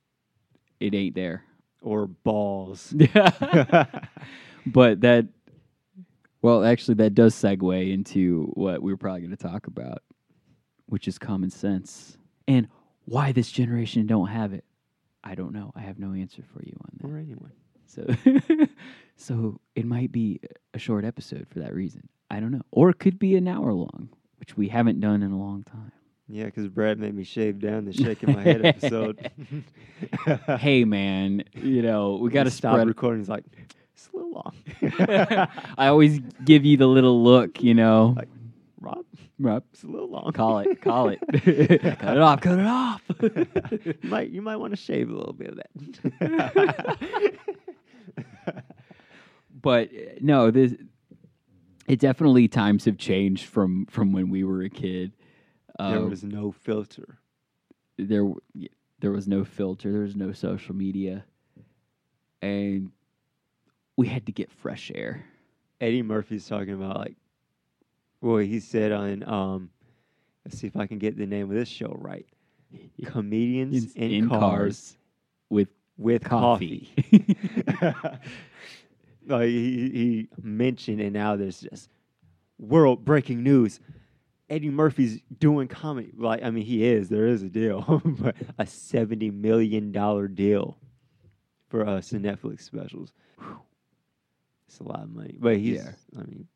it 0.79 0.93
ain't 0.95 1.15
there. 1.15 1.43
Or 1.81 2.07
balls. 2.07 2.93
Yeah. 2.95 3.85
but 4.65 5.01
that 5.01 5.25
Well, 6.41 6.63
actually, 6.63 6.95
that 6.95 7.13
does 7.15 7.35
segue 7.35 7.91
into 7.91 8.51
what 8.53 8.81
we 8.81 8.93
are 8.93 8.97
probably 8.97 9.21
going 9.21 9.35
to 9.35 9.37
talk 9.37 9.67
about, 9.67 10.01
which 10.85 11.07
is 11.07 11.17
common 11.17 11.49
sense 11.49 12.17
and 12.47 12.67
why 13.05 13.31
this 13.31 13.51
generation 13.51 14.05
don't 14.07 14.27
have 14.27 14.53
it. 14.53 14.63
I 15.23 15.35
don't 15.35 15.53
know. 15.53 15.71
I 15.75 15.81
have 15.81 15.99
no 15.99 16.13
answer 16.13 16.43
for 16.53 16.63
you 16.63 16.75
on 16.81 16.91
that. 17.01 17.07
Or 17.07 17.17
anyone. 17.17 17.51
So, 17.91 18.07
so 19.15 19.59
it 19.75 19.85
might 19.85 20.11
be 20.11 20.39
a 20.73 20.79
short 20.79 21.03
episode 21.05 21.47
for 21.49 21.59
that 21.59 21.73
reason. 21.73 22.07
I 22.29 22.39
don't 22.39 22.51
know, 22.51 22.61
or 22.71 22.89
it 22.89 22.99
could 22.99 23.19
be 23.19 23.35
an 23.35 23.47
hour 23.47 23.73
long, 23.73 24.09
which 24.39 24.55
we 24.55 24.69
haven't 24.69 25.01
done 25.01 25.21
in 25.23 25.31
a 25.31 25.37
long 25.37 25.63
time. 25.63 25.91
Yeah, 26.29 26.45
because 26.45 26.69
Brad 26.69 26.97
made 26.97 27.13
me 27.13 27.25
shave 27.25 27.59
down 27.59 27.83
the 27.83 27.91
shaking 27.91 28.33
my 28.33 28.41
head 28.41 28.65
episode. 28.65 29.29
hey, 30.59 30.85
man, 30.85 31.43
you 31.53 31.81
know 31.81 32.15
we 32.15 32.29
got 32.29 32.43
to 32.43 32.51
stop 32.51 32.75
spread. 32.75 32.87
recording. 32.87 33.19
He's 33.19 33.27
like, 33.29 33.43
it's 33.93 34.09
a 34.13 34.17
little 34.17 34.31
long. 34.31 35.47
I 35.77 35.87
always 35.87 36.21
give 36.45 36.63
you 36.63 36.77
the 36.77 36.87
little 36.87 37.21
look, 37.21 37.61
you 37.61 37.73
know. 37.73 38.13
Like- 38.15 38.29
Rob, 38.81 39.05
Rob, 39.37 39.63
it's 39.71 39.83
a 39.83 39.87
little 39.87 40.09
long. 40.09 40.31
call 40.33 40.57
it, 40.59 40.81
call 40.81 41.09
it, 41.09 41.19
cut 41.99 42.17
it 42.17 42.21
off, 42.21 42.41
cut 42.41 42.57
it 42.59 42.65
off. 42.65 43.01
you 43.21 44.09
might 44.09 44.29
you 44.31 44.41
might 44.41 44.55
want 44.57 44.71
to 44.73 44.77
shave 44.77 45.09
a 45.09 45.13
little 45.15 45.33
bit 45.33 45.49
of 45.49 45.59
that. 46.19 46.97
but 49.61 49.89
uh, 49.89 49.97
no, 50.19 50.51
this 50.51 50.73
it 51.87 51.99
definitely 51.99 52.47
times 52.47 52.85
have 52.85 52.97
changed 52.97 53.45
from 53.45 53.85
from 53.85 54.13
when 54.13 54.29
we 54.29 54.43
were 54.43 54.63
a 54.63 54.69
kid. 54.69 55.11
there 55.79 55.99
Uh, 55.99 56.07
was 56.07 56.23
no 56.23 56.51
filter. 56.51 57.19
there 57.97 58.27
there 58.99 59.11
was 59.11 59.27
no 59.27 59.43
filter, 59.43 59.91
there 59.91 60.01
was 60.01 60.15
no 60.15 60.31
social 60.31 60.75
media, 60.75 61.23
and 62.41 62.91
we 63.97 64.07
had 64.07 64.25
to 64.25 64.31
get 64.31 64.51
fresh 64.51 64.91
air. 64.95 65.25
Eddie 65.79 66.03
Murphy's 66.03 66.47
talking 66.47 66.73
about 66.73 66.97
like, 66.97 67.15
well, 68.21 68.37
he 68.37 68.59
said 68.59 68.91
on 68.91 69.27
um, 69.27 69.69
let's 70.45 70.59
see 70.59 70.67
if 70.67 70.77
I 70.77 70.87
can 70.87 70.99
get 70.99 71.17
the 71.17 71.25
name 71.25 71.49
of 71.49 71.55
this 71.55 71.69
show 71.69 71.95
right. 71.99 72.25
Comedians 73.05 73.93
in, 73.95 74.29
cars, 74.29 74.95
with 75.49 75.67
with 75.97 76.23
coffee. 76.23 76.89
coffee. 76.95 77.95
like 79.27 79.47
he, 79.49 79.89
he 79.89 80.29
mentioned, 80.41 81.01
and 81.01 81.13
now 81.13 81.35
there's 81.35 81.61
just 81.61 81.89
world 82.57 83.03
breaking 83.03 83.43
news. 83.43 83.79
Eddie 84.49 84.69
Murphy's 84.69 85.21
doing 85.39 85.67
comedy. 85.67 86.11
Like, 86.15 86.43
I 86.43 86.49
mean, 86.49 86.65
he 86.65 86.85
is. 86.85 87.09
There 87.09 87.25
is 87.25 87.41
a 87.41 87.49
deal, 87.49 88.01
but 88.05 88.35
a 88.57 88.65
seventy 88.65 89.31
million 89.31 89.91
dollar 89.91 90.27
deal 90.27 90.77
for 91.69 91.87
us 91.87 92.13
in 92.13 92.21
Netflix 92.21 92.61
specials. 92.61 93.11
Whew. 93.37 93.59
It's 94.67 94.79
a 94.79 94.83
lot 94.83 95.03
of 95.03 95.09
money, 95.09 95.37
but 95.39 95.57
he's. 95.57 95.83
Yeah. 95.83 95.91
I 96.17 96.23
mean, 96.23 96.47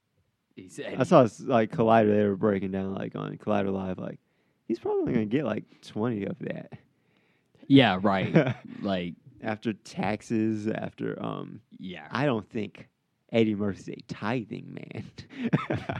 He 0.55 0.69
said 0.69 0.95
I 0.97 1.03
saw 1.03 1.27
like 1.41 1.71
Collider. 1.71 2.15
They 2.15 2.23
were 2.23 2.37
breaking 2.37 2.71
down 2.71 2.93
like 2.95 3.15
on 3.15 3.37
Collider 3.37 3.73
Live. 3.73 3.99
Like, 3.99 4.19
he's 4.67 4.79
probably 4.79 5.13
gonna 5.13 5.25
get 5.25 5.45
like 5.45 5.63
twenty 5.81 6.25
of 6.25 6.37
that. 6.39 6.73
yeah, 7.67 7.99
right. 8.01 8.55
like, 8.81 9.15
after 9.41 9.73
taxes, 9.73 10.67
after 10.67 11.21
um, 11.21 11.59
yeah, 11.77 12.07
I 12.09 12.25
don't 12.25 12.49
think 12.49 12.87
Eddie 13.31 13.55
Murphy's 13.55 13.89
a 13.89 13.97
tithing 14.07 14.73
man. 14.73 15.11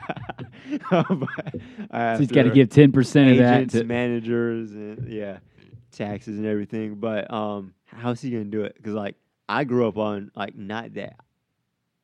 But 0.90 2.16
so 2.18 2.18
he's 2.20 2.32
got 2.32 2.44
to 2.44 2.50
give 2.50 2.70
ten 2.70 2.92
percent 2.92 3.32
of 3.32 3.38
that. 3.38 3.70
To, 3.70 3.84
managers, 3.84 4.72
and 4.72 5.12
yeah, 5.12 5.38
taxes 5.92 6.38
and 6.38 6.46
everything. 6.46 6.96
But 6.96 7.32
um, 7.32 7.74
how's 7.86 8.22
he 8.22 8.32
gonna 8.32 8.46
do 8.46 8.64
it? 8.64 8.76
Because 8.76 8.94
like 8.94 9.16
I 9.48 9.64
grew 9.64 9.88
up 9.88 9.98
on 9.98 10.32
like 10.36 10.56
not 10.56 10.96
that 10.96 11.20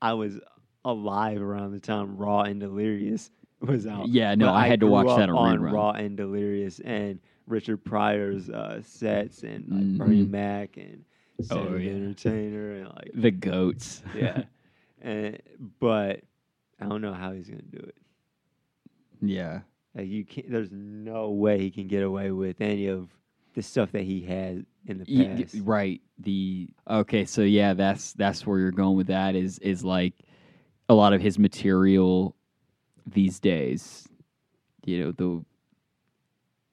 I 0.01 0.13
was 0.13 0.39
alive 0.85 1.41
around 1.41 1.71
the 1.71 1.79
time 1.79 2.17
Raw 2.17 2.41
and 2.41 2.59
Delirious 2.59 3.29
was 3.59 3.85
out. 3.85 4.07
yeah, 4.09 4.33
no, 4.35 4.47
But 4.47 4.53
I 4.53 4.67
had 4.67 4.79
to 4.81 4.87
watch 4.87 5.15
that 5.17 5.29
on, 5.29 5.59
rerun. 5.59 5.71
Raw 5.71 5.91
and 5.91 6.17
Delirious 6.17 6.79
and 6.79 7.19
Richard 7.47 7.83
Pryor's 7.83 8.49
uh, 8.49 8.81
sets 8.83 9.43
and 9.43 9.65
like 9.69 9.97
Bernie 9.97 10.25
Mhm. 10.25 10.29
Mac 10.31 10.77
and 10.77 11.03
Cedric 11.41 11.69
Oh, 11.69 11.73
the 11.73 11.83
yeah. 11.83 11.91
Entertainer 11.91 12.71
and 12.73 12.85
like 12.87 13.11
The 13.13 13.31
goats. 13.31 14.01
yeah, 14.15 14.43
and 15.01 15.39
but 15.79 16.21
I 16.79 16.85
don't 16.85 17.01
know 17.01 17.13
how 17.13 17.31
he's 17.33 17.47
gonna 17.49 17.61
do 17.63 17.77
it. 17.79 17.95
yeah. 19.21 19.61
Like 19.95 20.07
you 20.07 20.23
can't. 20.23 20.49
There's 20.49 20.71
no 20.71 21.31
way 21.31 21.59
he 21.59 21.69
can 21.69 21.87
get 21.87 22.01
away 22.03 22.31
with 22.31 22.61
any 22.61 22.87
of 22.87 23.09
the 23.55 23.61
stuff 23.61 23.91
that 23.91 24.03
he 24.03 24.21
had 24.21 24.65
in 24.87 24.99
the 24.99 25.05
past. 25.35 25.55
right. 25.63 25.99
The 26.19 26.69
okay, 26.89 27.25
so 27.25 27.41
yeah, 27.41 27.73
that's 27.73 28.13
that's 28.13 28.47
where 28.47 28.57
you're 28.59 28.71
going 28.71 28.95
with 28.95 29.07
that. 29.07 29.35
Is 29.35 29.59
is 29.59 29.83
like 29.83 30.13
a 30.91 30.93
lot 30.93 31.13
of 31.13 31.21
his 31.21 31.39
material 31.39 32.35
these 33.07 33.39
days. 33.39 34.07
You 34.85 35.05
know 35.05 35.11
the 35.11 35.45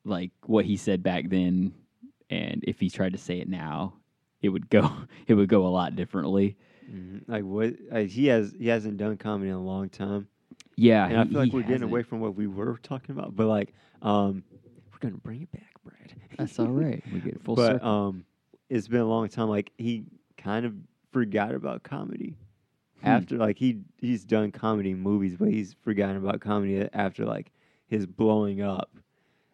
like 0.05 0.31
what 0.47 0.65
he 0.65 0.77
said 0.77 1.03
back 1.03 1.29
then, 1.29 1.73
and 2.31 2.65
if 2.67 2.81
he 2.81 2.89
tried 2.91 3.13
to 3.13 3.19
say 3.19 3.39
it 3.39 3.49
now, 3.49 3.95
it 4.43 4.49
would 4.49 4.69
go 4.71 4.91
it 5.27 5.35
would 5.35 5.49
go 5.49 5.67
a 5.67 5.69
lot 5.69 5.95
differently. 5.97 6.57
Mhm. 6.91 7.23
Like 7.29 7.45
what? 7.45 7.75
Like 7.91 8.09
he 8.09 8.27
has. 8.27 8.55
He 8.59 8.69
hasn't 8.69 8.97
done 8.97 9.17
comedy 9.19 9.51
in 9.51 9.57
a 9.57 9.63
long 9.63 9.89
time, 9.91 10.27
Yeah, 10.77 11.07
and 11.07 11.19
I 11.21 11.25
feel 11.27 11.39
like 11.41 11.53
we're 11.53 11.61
getting 11.61 11.75
hasn't. 11.75 11.91
away 11.91 12.03
from 12.03 12.21
what 12.21 12.35
we 12.35 12.47
were 12.47 12.79
talking 12.83 13.17
about. 13.17 13.37
But 13.37 13.47
like, 13.47 13.75
um, 14.03 14.43
we're 14.91 14.99
gonna 15.01 15.21
bring 15.21 15.43
it 15.43 15.53
back, 15.53 15.75
Brad. 15.85 16.15
That's 16.39 16.59
all 16.59 16.69
right. 16.69 17.03
We 17.13 17.21
get 17.21 17.43
full 17.45 17.57
but 17.57 17.73
circle. 17.75 17.89
um, 17.89 18.25
it's 18.71 18.89
been 18.89 19.01
a 19.01 19.07
long 19.09 19.29
time. 19.29 19.49
Like 19.49 19.71
he 19.77 20.05
kind 20.39 20.65
of 20.65 20.73
forgot 21.13 21.55
about 21.55 21.83
comedy. 21.83 22.37
Hmm. 23.02 23.07
after 23.09 23.37
like 23.37 23.59
he 23.59 23.81
he's 23.99 24.25
done 24.25 24.50
comedy 24.52 24.95
movies, 24.95 25.37
but 25.38 25.49
he's 25.49 25.75
forgotten 25.83 26.17
about 26.17 26.40
comedy 26.40 26.88
after 26.93 27.25
like 27.25 27.52
his 27.87 28.07
blowing 28.07 28.61
up, 28.61 28.90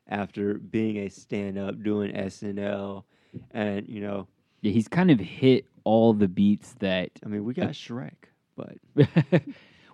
after 0.09 0.55
being 0.55 0.97
a 0.99 1.09
stand 1.11 1.59
up, 1.59 1.83
doing 1.83 2.13
SNL, 2.15 3.05
and 3.51 3.87
you 3.89 4.01
know, 4.01 4.27
yeah, 4.63 4.73
he's 4.73 4.89
kind 4.89 5.11
of 5.11 5.21
hit 5.21 5.67
all 5.85 6.13
the 6.15 6.29
beats 6.29 6.75
that 6.81 7.11
I 7.25 7.29
mean, 7.29 7.45
we 7.45 7.53
got 7.55 7.71
Shrek, 7.73 8.15
but 8.57 8.77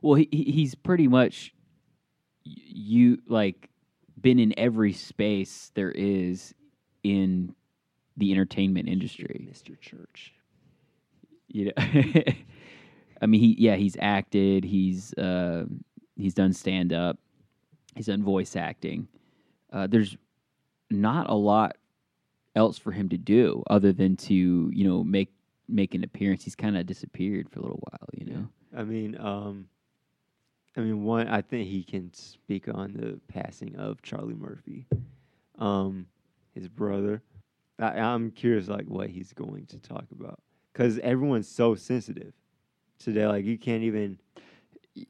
well, 0.03 0.15
he, 0.15 0.29
he- 0.31 0.53
he's 0.53 0.75
pretty 0.77 1.09
much 1.09 1.53
y- 2.47 2.53
you 2.67 3.19
like 3.27 3.69
been 4.21 4.39
in 4.39 4.55
every 4.59 4.93
space 4.93 5.73
there 5.75 5.91
is 5.91 6.55
in 7.03 7.55
the 8.17 8.31
entertainment 8.33 8.89
industry. 8.89 9.49
Mr. 9.51 9.81
Church. 9.81 10.35
You 11.49 11.73
know, 11.77 11.83
I 13.21 13.27
mean, 13.27 13.41
he 13.41 13.57
yeah, 13.59 13.77
he's 13.77 13.97
acted, 14.01 14.65
he's 14.65 15.13
uh, 15.15 15.65
he's 16.17 16.35
done 16.35 16.53
stand 16.53 16.93
up, 16.93 17.19
he's 17.95 18.07
done 18.07 18.23
voice 18.23 18.57
acting. 18.57 19.09
Uh, 19.73 19.87
there's 19.87 20.17
not 20.91 21.31
a 21.31 21.35
lot 21.35 21.77
else 22.57 22.79
for 22.79 22.93
him 22.93 23.09
to 23.09 23.17
do 23.17 23.63
other 23.71 23.93
than 23.93 24.17
to 24.17 24.35
you 24.73 24.85
know 24.85 25.05
make 25.05 25.33
make 25.69 25.95
an 25.95 26.05
appearance. 26.05 26.45
He's 26.45 26.57
kind 26.57 26.77
of 26.77 26.87
disappeared 26.87 27.49
for 27.51 27.61
a 27.61 27.63
little 27.63 27.83
while, 27.91 28.09
you 28.13 28.27
know. 28.27 28.49
I 28.77 28.85
mean, 28.85 29.17
um, 29.19 29.67
I 30.77 30.81
mean, 30.81 31.05
one. 31.05 31.29
I 31.29 31.43
think 31.43 31.69
he 31.69 31.83
can 31.83 32.13
speak 32.15 32.69
on 32.73 32.93
the 32.93 33.21
passing 33.33 33.77
of 33.77 34.03
Charlie 34.03 34.35
Murphy, 34.35 34.87
um, 35.59 36.07
his 36.55 36.69
brother. 36.69 37.23
I, 37.79 37.99
I'm 37.99 38.31
curious, 38.31 38.69
like, 38.69 38.87
what 38.87 39.09
he's 39.11 39.33
going 39.33 39.67
to 39.67 39.79
talk 39.79 40.05
about, 40.13 40.41
because 40.73 40.99
everyone's 40.99 41.49
so 41.49 41.75
sensitive 41.75 42.35
today. 43.01 43.27
Like, 43.27 43.45
you 43.45 43.59
can't 43.59 43.83
even 43.83 44.19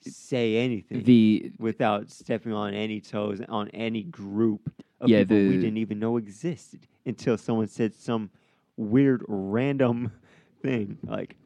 say 0.02 0.56
anything 0.56 1.02
The 1.04 1.52
without 1.58 2.10
stepping 2.10 2.52
on 2.52 2.74
any 2.74 3.00
toes 3.00 3.40
on 3.48 3.68
any 3.70 4.02
group 4.04 4.72
of 5.00 5.08
Yeah, 5.10 5.20
people 5.20 5.36
we 5.36 5.56
didn't 5.56 5.78
even 5.78 5.98
know 5.98 6.16
existed 6.16 6.86
until 7.06 7.36
someone 7.36 7.66
said 7.68 7.94
some 7.94 8.30
weird 8.76 9.24
random 9.26 10.12
thing. 10.62 10.98
Like, 11.02 11.36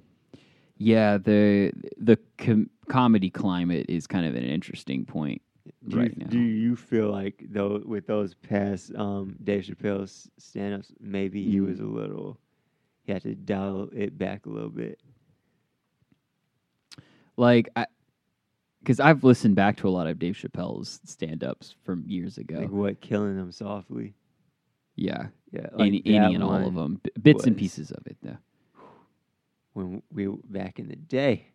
yeah 0.77 1.17
the 1.19 1.73
the 1.99 2.19
com- 2.39 2.71
comedy 2.89 3.31
climate 3.31 3.87
is 3.89 4.07
kind 4.07 4.27
of 4.27 4.35
an 4.35 4.43
interesting 4.45 5.05
point 5.05 5.41
Do 5.89 5.99
right 5.99 6.11
you, 6.11 6.17
now. 6.25 6.27
do 6.27 6.41
you 6.41 6.75
feel 6.77 7.11
like 7.11 7.45
though 7.51 7.81
with 7.87 8.07
those 8.09 8.35
past 8.35 8.93
um, 8.97 9.37
Dave 9.45 9.65
Chappelle's 9.65 10.29
stand-ups, 10.39 10.93
maybe 11.01 11.45
he 11.45 11.59
Mm. 11.61 11.67
was 11.69 11.79
a 11.81 11.85
little, 11.87 12.39
he 13.05 13.13
had 13.13 13.23
to 13.23 13.35
dial 13.37 13.89
it 13.95 14.19
back 14.19 14.47
a 14.47 14.51
little 14.51 14.69
bit. 14.71 14.99
Like 17.37 17.69
I 17.77 17.87
because 18.81 19.01
I've 19.01 19.25
listened 19.25 19.57
back 19.57 19.79
to 19.79 19.89
a 19.89 19.91
lot 19.91 20.07
of 20.07 20.19
Dave 20.19 20.35
Chappelle's 20.35 21.01
stand-ups 21.07 21.75
from 21.85 22.05
years 22.07 22.37
ago. 22.37 22.59
Like 22.59 22.71
what, 22.71 23.01
killing 23.01 23.37
them 23.37 23.51
softly? 23.51 24.15
yeah, 24.95 25.29
Yeah, 25.53 25.69
like 25.73 25.87
any, 25.89 26.03
any 26.05 26.35
and 26.35 26.45
all 26.45 26.67
of 26.67 26.75
them, 26.75 27.01
B- 27.03 27.11
bits 27.21 27.45
and 27.45 27.57
pieces 27.57 27.91
of 27.91 28.07
it. 28.07 28.19
Though. 28.23 28.37
When 29.73 30.03
we 30.13 30.27
back 30.27 30.79
in 30.79 30.89
the 30.89 30.97
day, 30.97 31.47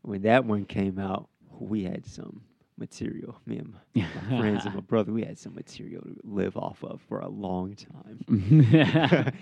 when 0.00 0.22
that 0.22 0.46
one 0.46 0.64
came 0.64 0.98
out, 0.98 1.28
we 1.58 1.84
had 1.84 2.06
some 2.06 2.42
material. 2.78 3.36
Me 3.46 3.58
and 3.58 3.74
my, 3.94 4.08
my 4.30 4.38
friends 4.40 4.64
and 4.64 4.74
my 4.74 4.80
brother, 4.80 5.12
we 5.12 5.22
had 5.24 5.38
some 5.38 5.54
material 5.54 6.02
to 6.02 6.16
live 6.24 6.56
off 6.56 6.82
of 6.82 7.00
for 7.08 7.20
a 7.20 7.28
long 7.28 7.76
time. 7.76 8.24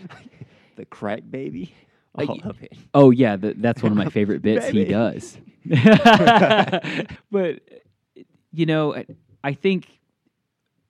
the 0.77 0.85
crack 0.87 1.23
baby, 1.31 1.73
All 2.15 2.27
y- 2.27 2.41
of 2.45 2.63
it. 2.63 2.73
oh 2.95 3.11
yeah, 3.11 3.37
th- 3.37 3.57
that's 3.59 3.83
one 3.83 3.93
of 3.93 3.99
my 3.99 4.09
favorite 4.11 4.43
bits 4.43 4.69
he 4.69 4.85
does. 4.85 5.39
but 7.31 7.61
you 8.53 8.67
know, 8.67 8.95
I- 8.95 9.07
I 9.43 9.53
think 9.55 9.87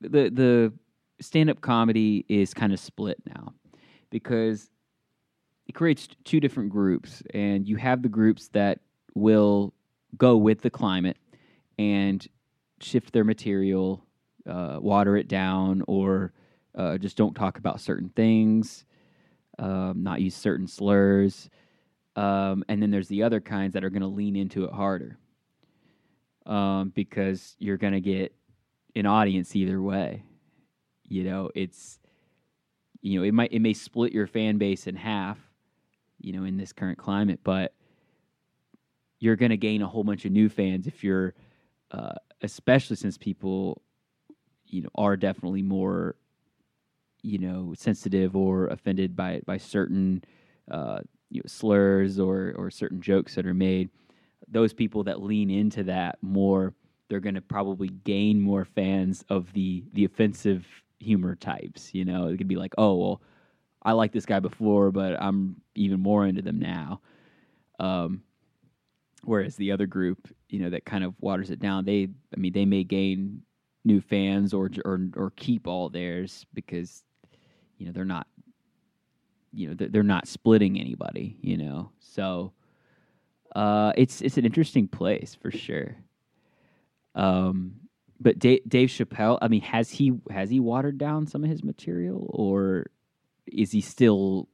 the 0.00 0.30
the 0.30 0.72
stand 1.20 1.50
up 1.50 1.60
comedy 1.60 2.24
is 2.28 2.54
kind 2.54 2.72
of 2.72 2.80
split 2.80 3.18
now 3.26 3.52
because 4.10 4.70
it 5.66 5.72
creates 5.74 6.08
two 6.24 6.40
different 6.40 6.70
groups, 6.70 7.22
and 7.32 7.68
you 7.68 7.76
have 7.76 8.02
the 8.02 8.08
groups 8.08 8.48
that 8.48 8.80
will 9.14 9.72
go 10.16 10.36
with 10.36 10.62
the 10.62 10.70
climate 10.70 11.16
and 11.78 12.26
shift 12.80 13.12
their 13.12 13.24
material, 13.24 14.04
uh, 14.48 14.78
water 14.80 15.16
it 15.16 15.28
down, 15.28 15.82
or 15.86 16.32
uh, 16.74 16.98
just 16.98 17.16
don't 17.16 17.34
talk 17.34 17.58
about 17.58 17.80
certain 17.80 18.08
things, 18.16 18.84
um, 19.60 20.02
not 20.02 20.20
use 20.20 20.34
certain 20.34 20.66
slurs. 20.66 21.48
Um, 22.16 22.64
and 22.68 22.82
then 22.82 22.90
there's 22.90 23.06
the 23.06 23.22
other 23.22 23.40
kinds 23.40 23.74
that 23.74 23.84
are 23.84 23.90
going 23.90 24.02
to 24.02 24.08
lean 24.08 24.34
into 24.34 24.64
it 24.64 24.72
harder 24.72 25.16
um, 26.46 26.90
because 26.94 27.54
you're 27.60 27.76
going 27.76 27.92
to 27.92 28.00
get 28.00 28.34
an 28.96 29.06
audience 29.06 29.54
either 29.54 29.80
way. 29.80 30.24
You 31.08 31.22
know, 31.22 31.50
it's 31.54 32.00
you 33.00 33.18
know 33.18 33.24
it 33.24 33.32
might 33.32 33.52
it 33.52 33.60
may 33.60 33.72
split 33.72 34.12
your 34.12 34.26
fan 34.26 34.58
base 34.58 34.88
in 34.88 34.96
half. 34.96 35.38
You 36.22 36.34
know, 36.34 36.44
in 36.44 36.58
this 36.58 36.74
current 36.74 36.98
climate, 36.98 37.40
but 37.42 37.72
you're 39.20 39.36
going 39.36 39.50
to 39.50 39.56
gain 39.56 39.82
a 39.82 39.86
whole 39.86 40.02
bunch 40.02 40.24
of 40.24 40.32
new 40.32 40.48
fans 40.48 40.86
if 40.86 41.04
you're, 41.04 41.34
uh, 41.92 42.14
especially 42.42 42.96
since 42.96 43.16
people, 43.16 43.82
you 44.66 44.82
know, 44.82 44.88
are 44.94 45.16
definitely 45.16 45.62
more, 45.62 46.16
you 47.22 47.38
know, 47.38 47.74
sensitive 47.76 48.36
or 48.36 48.66
offended 48.68 49.16
by 49.16 49.40
by 49.46 49.56
certain, 49.58 50.22
uh, 50.70 51.00
you 51.30 51.40
know, 51.40 51.48
slurs 51.48 52.18
or 52.18 52.54
or 52.56 52.70
certain 52.70 53.00
jokes 53.00 53.34
that 53.34 53.46
are 53.46 53.54
made. 53.54 53.90
Those 54.48 54.72
people 54.72 55.04
that 55.04 55.22
lean 55.22 55.50
into 55.50 55.84
that 55.84 56.18
more, 56.22 56.74
they're 57.08 57.20
going 57.20 57.34
to 57.36 57.40
probably 57.40 57.88
gain 57.88 58.40
more 58.40 58.64
fans 58.64 59.24
of 59.28 59.52
the 59.52 59.84
the 59.92 60.04
offensive 60.04 60.66
humor 60.98 61.36
types. 61.36 61.94
You 61.94 62.04
know, 62.04 62.28
it 62.28 62.36
could 62.38 62.48
be 62.48 62.56
like, 62.56 62.74
oh 62.78 62.96
well, 62.96 63.22
I 63.82 63.92
liked 63.92 64.14
this 64.14 64.26
guy 64.26 64.40
before, 64.40 64.90
but 64.90 65.20
I'm 65.20 65.56
even 65.74 66.00
more 66.00 66.26
into 66.26 66.42
them 66.42 66.58
now. 66.58 67.00
Um, 67.78 68.22
whereas 69.24 69.56
the 69.56 69.72
other 69.72 69.86
group, 69.86 70.28
you 70.48 70.58
know, 70.60 70.70
that 70.70 70.84
kind 70.84 71.04
of 71.04 71.14
waters 71.20 71.50
it 71.50 71.60
down, 71.60 71.84
they, 71.84 72.08
I 72.34 72.38
mean, 72.38 72.52
they 72.52 72.66
may 72.66 72.84
gain 72.84 73.42
new 73.84 74.00
fans 74.00 74.52
or 74.52 74.70
or 74.84 75.08
or 75.16 75.32
keep 75.36 75.66
all 75.66 75.88
theirs 75.88 76.44
because, 76.52 77.02
you 77.80 77.86
know, 77.86 77.92
they're 77.92 78.04
not, 78.04 78.26
you 79.52 79.68
know, 79.68 79.74
they're, 79.74 79.88
they're 79.88 80.02
not 80.02 80.28
splitting 80.28 80.78
anybody, 80.78 81.38
you 81.40 81.56
know. 81.56 81.90
So, 81.98 82.52
uh, 83.56 83.92
it's 83.96 84.20
it's 84.20 84.36
an 84.36 84.44
interesting 84.44 84.86
place 84.86 85.34
for 85.34 85.50
sure. 85.50 85.96
Um, 87.14 87.76
but 88.20 88.38
Dave, 88.38 88.60
Dave 88.68 88.90
Chappelle, 88.90 89.38
I 89.40 89.48
mean, 89.48 89.62
has 89.62 89.90
he 89.90 90.12
has 90.30 90.50
he 90.50 90.60
watered 90.60 90.98
down 90.98 91.26
some 91.26 91.42
of 91.42 91.48
his 91.48 91.64
material, 91.64 92.26
or 92.28 92.90
is 93.46 93.72
he 93.72 93.80
still, 93.80 94.46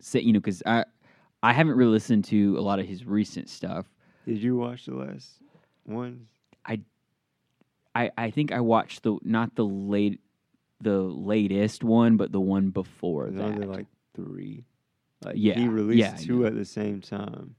say, 0.00 0.20
you 0.20 0.32
know, 0.32 0.40
because 0.40 0.62
I 0.64 0.86
I 1.42 1.52
haven't 1.52 1.76
really 1.76 1.92
listened 1.92 2.24
to 2.26 2.56
a 2.58 2.62
lot 2.62 2.78
of 2.78 2.86
his 2.86 3.04
recent 3.04 3.50
stuff. 3.50 3.84
Did 4.26 4.42
you 4.42 4.56
watch 4.56 4.86
the 4.86 4.94
last 4.94 5.42
ones? 5.84 6.26
I 7.94 8.10
I 8.16 8.30
think 8.30 8.52
I 8.52 8.60
watched 8.60 9.02
the 9.02 9.18
not 9.22 9.54
the 9.54 9.64
late 9.64 10.20
the 10.82 10.98
latest 11.00 11.82
one, 11.84 12.16
but 12.16 12.32
the 12.32 12.40
one 12.40 12.70
before 12.70 13.24
There's 13.30 13.36
that. 13.36 13.44
only 13.44 13.66
like 13.66 13.86
three. 14.14 14.64
Like 15.24 15.36
Yeah, 15.38 15.54
he 15.58 15.68
released 15.68 15.98
yeah, 15.98 16.16
two 16.16 16.44
at 16.46 16.54
the 16.54 16.64
same 16.64 17.00
time. 17.00 17.54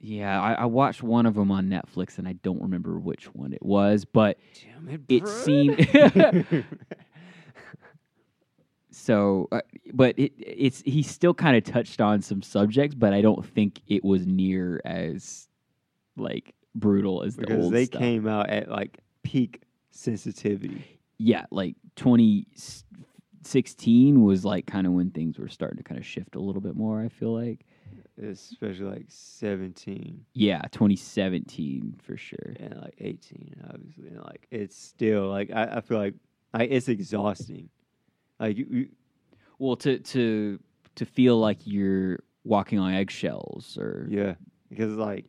yeah, 0.00 0.40
I, 0.40 0.52
I 0.54 0.64
watched 0.66 1.02
one 1.02 1.26
of 1.26 1.34
them 1.34 1.50
on 1.50 1.68
Netflix, 1.68 2.18
and 2.18 2.26
I 2.28 2.32
don't 2.34 2.62
remember 2.62 2.98
which 2.98 3.26
one 3.34 3.52
it 3.52 3.62
was, 3.64 4.04
but 4.04 4.38
it! 4.88 5.00
It 5.08 5.28
seemed- 5.28 6.64
so 8.90 9.48
uh, 9.52 9.60
but 9.92 10.18
it 10.18 10.32
it's 10.38 10.80
he 10.82 11.02
still 11.02 11.34
kind 11.34 11.56
of 11.56 11.64
touched 11.64 12.00
on 12.00 12.22
some 12.22 12.42
subjects, 12.42 12.94
but 12.94 13.12
I 13.12 13.20
don't 13.20 13.44
think 13.44 13.80
it 13.86 14.04
was 14.04 14.26
near 14.26 14.80
as 14.84 15.48
like 16.16 16.54
brutal 16.74 17.22
as 17.22 17.36
the 17.36 17.42
because 17.42 17.64
old 17.64 17.72
they 17.74 17.84
stuff. 17.86 18.00
came 18.00 18.26
out 18.26 18.48
at 18.48 18.70
like 18.70 18.98
peak 19.22 19.62
sensitivity. 19.96 21.00
yeah, 21.18 21.44
like 21.50 21.74
2016 21.96 24.22
was 24.22 24.44
like 24.44 24.66
kind 24.66 24.86
of 24.86 24.92
when 24.92 25.10
things 25.10 25.38
were 25.38 25.48
starting 25.48 25.78
to 25.78 25.82
kind 25.84 25.98
of 25.98 26.06
shift 26.06 26.34
a 26.36 26.40
little 26.40 26.60
bit 26.62 26.76
more, 26.76 27.00
I 27.00 27.08
feel 27.08 27.32
like. 27.32 27.64
especially 28.22 28.86
like 28.86 29.06
17 29.08 30.24
Yeah, 30.34 30.62
2017 30.72 31.96
for 32.02 32.16
sure. 32.16 32.54
and 32.58 32.76
like 32.80 32.94
18 32.98 33.54
obviously 33.72 34.08
and 34.08 34.22
like 34.24 34.46
it's 34.50 34.76
still 34.76 35.28
like 35.28 35.50
i, 35.54 35.76
I 35.76 35.80
feel 35.82 35.98
like 35.98 36.14
I, 36.54 36.62
it's 36.64 36.88
exhausting 36.88 37.68
like 38.40 38.56
you, 38.56 38.66
you, 38.70 38.88
Well, 39.58 39.76
to 39.76 39.98
to 39.98 40.58
to 40.94 41.04
feel 41.04 41.38
like 41.38 41.58
you're 41.64 42.20
walking 42.44 42.78
on 42.78 42.94
eggshells 42.94 43.76
or 43.78 44.06
yeah 44.10 44.34
because 44.70 44.94
like 44.94 45.26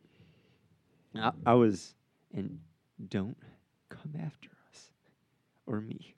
I, 1.14 1.32
I 1.44 1.54
was 1.54 1.94
and 2.34 2.58
don't 3.08 3.36
come 3.90 4.12
after 4.24 4.48
or 5.68 5.80
me 5.80 6.14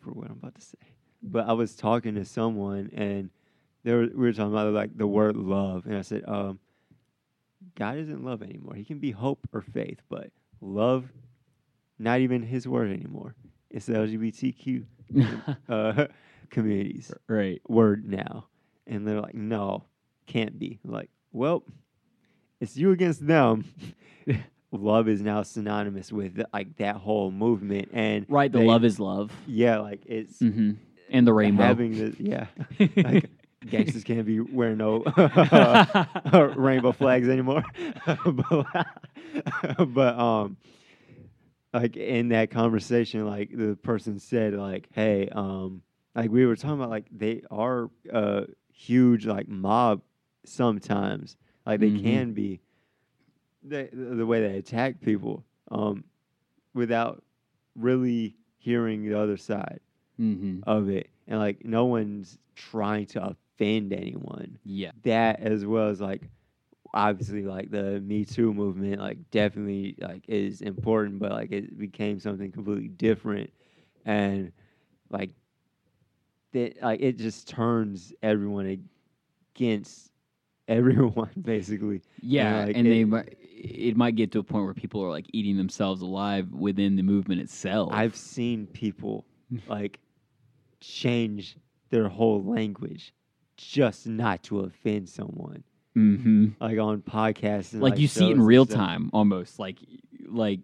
for 0.00 0.10
what 0.10 0.26
i'm 0.26 0.32
about 0.32 0.54
to 0.54 0.60
say 0.60 0.78
but 1.22 1.48
i 1.48 1.52
was 1.52 1.74
talking 1.74 2.14
to 2.14 2.24
someone 2.24 2.90
and 2.94 3.30
they 3.84 3.92
were, 3.92 4.08
we 4.14 4.26
were 4.26 4.32
talking 4.32 4.52
about 4.52 4.72
like 4.72 4.96
the 4.96 5.06
word 5.06 5.36
love 5.36 5.86
and 5.86 5.96
i 5.96 6.02
said 6.02 6.22
um 6.26 6.58
god 7.76 7.96
isn't 7.96 8.24
love 8.24 8.42
anymore 8.42 8.74
he 8.74 8.84
can 8.84 8.98
be 8.98 9.10
hope 9.10 9.48
or 9.52 9.62
faith 9.62 10.00
but 10.08 10.30
love 10.60 11.12
not 11.98 12.20
even 12.20 12.42
his 12.42 12.66
word 12.66 12.90
anymore 12.90 13.34
it's 13.70 13.86
the 13.86 13.94
lgbtq 13.94 14.84
uh, 15.68 16.06
communities 16.52 17.12
right. 17.26 17.60
word 17.68 18.08
now. 18.08 18.46
And 18.86 19.06
they're 19.06 19.20
like, 19.20 19.34
no, 19.34 19.84
can't 20.26 20.58
be. 20.58 20.78
I'm 20.84 20.92
like, 20.92 21.10
well, 21.32 21.64
it's 22.60 22.76
you 22.76 22.92
against 22.92 23.26
them. 23.26 23.64
love 24.72 25.08
is 25.08 25.20
now 25.22 25.42
synonymous 25.42 26.10
with 26.10 26.42
like 26.52 26.76
that 26.78 26.96
whole 26.96 27.30
movement. 27.30 27.90
And 27.92 28.26
Right, 28.28 28.50
the 28.50 28.58
they- 28.60 28.66
love 28.66 28.84
is 28.84 28.98
love. 28.98 29.30
yeah, 29.46 29.78
like 29.78 30.02
it's 30.06 30.38
mm-hmm. 30.38 30.72
And 31.10 31.26
the 31.26 31.32
rainbow. 31.34 31.62
having 31.62 31.92
the 31.92 32.16
yeah, 32.18 32.46
like 32.96 33.28
gangsters 33.68 34.02
can't 34.02 34.24
be 34.26 34.40
wearing 34.40 34.78
no 34.78 35.00
rainbow 36.56 36.92
flags 36.92 37.28
anymore. 37.28 37.62
but, 38.24 38.66
but 39.88 40.18
um, 40.18 40.56
like 41.74 41.96
in 41.96 42.30
that 42.30 42.50
conversation, 42.50 43.26
like 43.26 43.50
the 43.54 43.76
person 43.82 44.18
said, 44.18 44.54
like, 44.54 44.88
hey, 44.92 45.28
um, 45.32 45.82
like 46.14 46.30
we 46.30 46.46
were 46.46 46.56
talking 46.56 46.76
about, 46.78 46.90
like 46.90 47.06
they 47.10 47.42
are 47.50 47.90
a 48.12 48.46
huge 48.72 49.26
like 49.26 49.48
mob 49.48 50.00
sometimes, 50.44 51.36
like 51.66 51.80
they 51.80 51.90
Mhm. 51.90 52.02
can 52.02 52.32
be. 52.32 52.60
The 53.62 53.88
the 53.92 54.26
way 54.26 54.40
they 54.40 54.56
attack 54.58 55.00
people, 55.00 55.44
um, 55.70 56.04
without 56.74 57.22
really 57.76 58.36
hearing 58.58 59.04
the 59.08 59.18
other 59.18 59.36
side 59.36 59.80
hmm 60.16 60.60
of 60.64 60.88
it. 60.88 61.08
And 61.26 61.38
like 61.38 61.64
no 61.64 61.86
one's 61.86 62.38
trying 62.54 63.06
to 63.06 63.24
offend 63.24 63.92
anyone. 63.92 64.58
Yeah. 64.64 64.92
that 65.02 65.40
as 65.40 65.64
well 65.66 65.88
as 65.88 66.00
like 66.00 66.28
obviously 66.94 67.42
like 67.42 67.70
the 67.70 68.00
me 68.00 68.24
too 68.24 68.52
movement 68.52 69.00
like 69.00 69.18
definitely 69.30 69.96
like 70.00 70.24
is 70.28 70.60
important 70.62 71.18
but 71.18 71.32
like 71.32 71.52
it 71.52 71.78
became 71.78 72.18
something 72.20 72.52
completely 72.52 72.88
different. 72.88 73.50
And 74.04 74.52
like 75.10 75.30
that 76.52 76.80
like 76.82 77.00
it 77.00 77.18
just 77.18 77.48
turns 77.48 78.12
everyone 78.22 78.86
against 79.56 80.11
everyone 80.68 81.30
basically. 81.42 82.02
Yeah, 82.20 82.66
like, 82.66 82.76
and 82.76 82.86
they 82.86 83.00
it- 83.00 83.06
might 83.08 83.36
it 83.64 83.96
might 83.96 84.16
get 84.16 84.32
to 84.32 84.40
a 84.40 84.42
point 84.42 84.64
where 84.64 84.74
people 84.74 85.02
are 85.04 85.10
like 85.10 85.26
eating 85.32 85.56
themselves 85.56 86.02
alive 86.02 86.50
within 86.52 86.96
the 86.96 87.02
movement 87.04 87.40
itself. 87.40 87.90
i've 87.92 88.16
seen 88.16 88.66
people 88.66 89.24
like 89.68 90.00
change 90.80 91.56
their 91.90 92.08
whole 92.08 92.42
language 92.42 93.12
just 93.56 94.06
not 94.06 94.42
to 94.44 94.60
offend 94.60 95.08
someone. 95.08 95.62
Hmm 95.94 96.48
like 96.60 96.78
on 96.78 97.02
podcasts 97.02 97.74
and 97.74 97.82
like 97.82 97.98
you 97.98 98.08
see 98.08 98.28
it 98.28 98.32
in 98.32 98.40
real 98.42 98.64
time 98.66 99.10
almost. 99.12 99.58
Like 99.58 99.78
like 100.26 100.60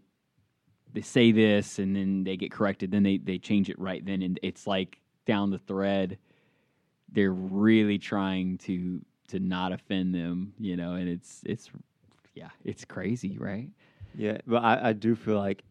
they 0.95 1.03
say 1.03 1.33
this 1.33 1.79
and 1.79 1.95
then 1.95 2.25
they 2.25 2.37
get 2.39 2.51
corrected 2.51 2.91
then 2.91 3.03
they 3.03 3.19
they 3.19 3.39
change 3.39 3.69
it 3.69 3.79
right 3.79 4.05
then 4.05 4.23
and 4.23 4.41
it's 4.43 4.67
like 4.67 4.99
down 5.27 5.51
the 5.51 5.59
thread. 5.59 6.19
They're 7.13 7.33
really 7.33 7.99
trying 7.99 8.59
to 8.59 9.05
to 9.29 9.39
not 9.39 9.73
offend 9.73 10.15
them 10.15 10.53
you 10.59 10.77
know 10.77 10.95
and 10.95 11.09
it's 11.09 11.43
it's 11.45 11.71
yeah 12.35 12.49
it's 12.65 12.85
crazy 12.85 13.37
right? 13.39 13.69
Yeah, 14.19 14.39
but 14.47 14.65
I, 14.65 14.89
I 14.89 14.93
do 14.93 15.15
feel 15.15 15.39
like 15.39 15.63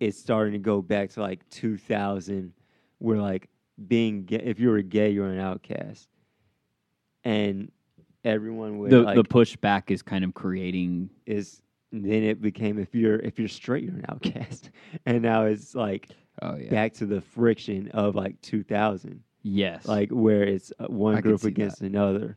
it's 0.00 0.18
starting 0.18 0.52
to 0.52 0.58
go 0.58 0.82
back 0.82 1.10
to 1.10 1.20
like 1.20 1.48
2000, 1.50 2.52
where 2.98 3.20
like 3.20 3.48
being 3.86 4.24
gay, 4.24 4.42
if 4.44 4.58
you 4.58 4.70
were 4.70 4.82
gay, 4.82 5.10
you're 5.10 5.30
an 5.30 5.38
outcast, 5.38 6.08
and 7.22 7.70
everyone 8.24 8.78
would 8.78 8.90
the 8.90 9.02
like, 9.02 9.16
the 9.16 9.24
pushback 9.24 9.90
is 9.90 10.02
kind 10.02 10.24
of 10.24 10.34
creating 10.34 11.10
is 11.26 11.60
then 11.92 12.24
it 12.24 12.40
became 12.40 12.78
if 12.78 12.94
you're 12.94 13.20
if 13.20 13.38
you're 13.38 13.48
straight 13.48 13.84
you're 13.84 13.94
an 13.94 14.06
outcast, 14.08 14.70
and 15.06 15.22
now 15.22 15.44
it's 15.44 15.74
like 15.74 16.08
oh 16.42 16.56
yeah. 16.56 16.70
back 16.70 16.94
to 16.94 17.06
the 17.06 17.20
friction 17.20 17.90
of 17.92 18.16
like 18.16 18.40
2000, 18.40 19.22
yes. 19.42 19.86
Like 19.86 20.10
where 20.10 20.42
it's 20.42 20.72
uh, 20.80 20.86
one 20.86 21.16
I 21.16 21.20
group 21.20 21.44
against 21.44 21.80
another, 21.80 22.36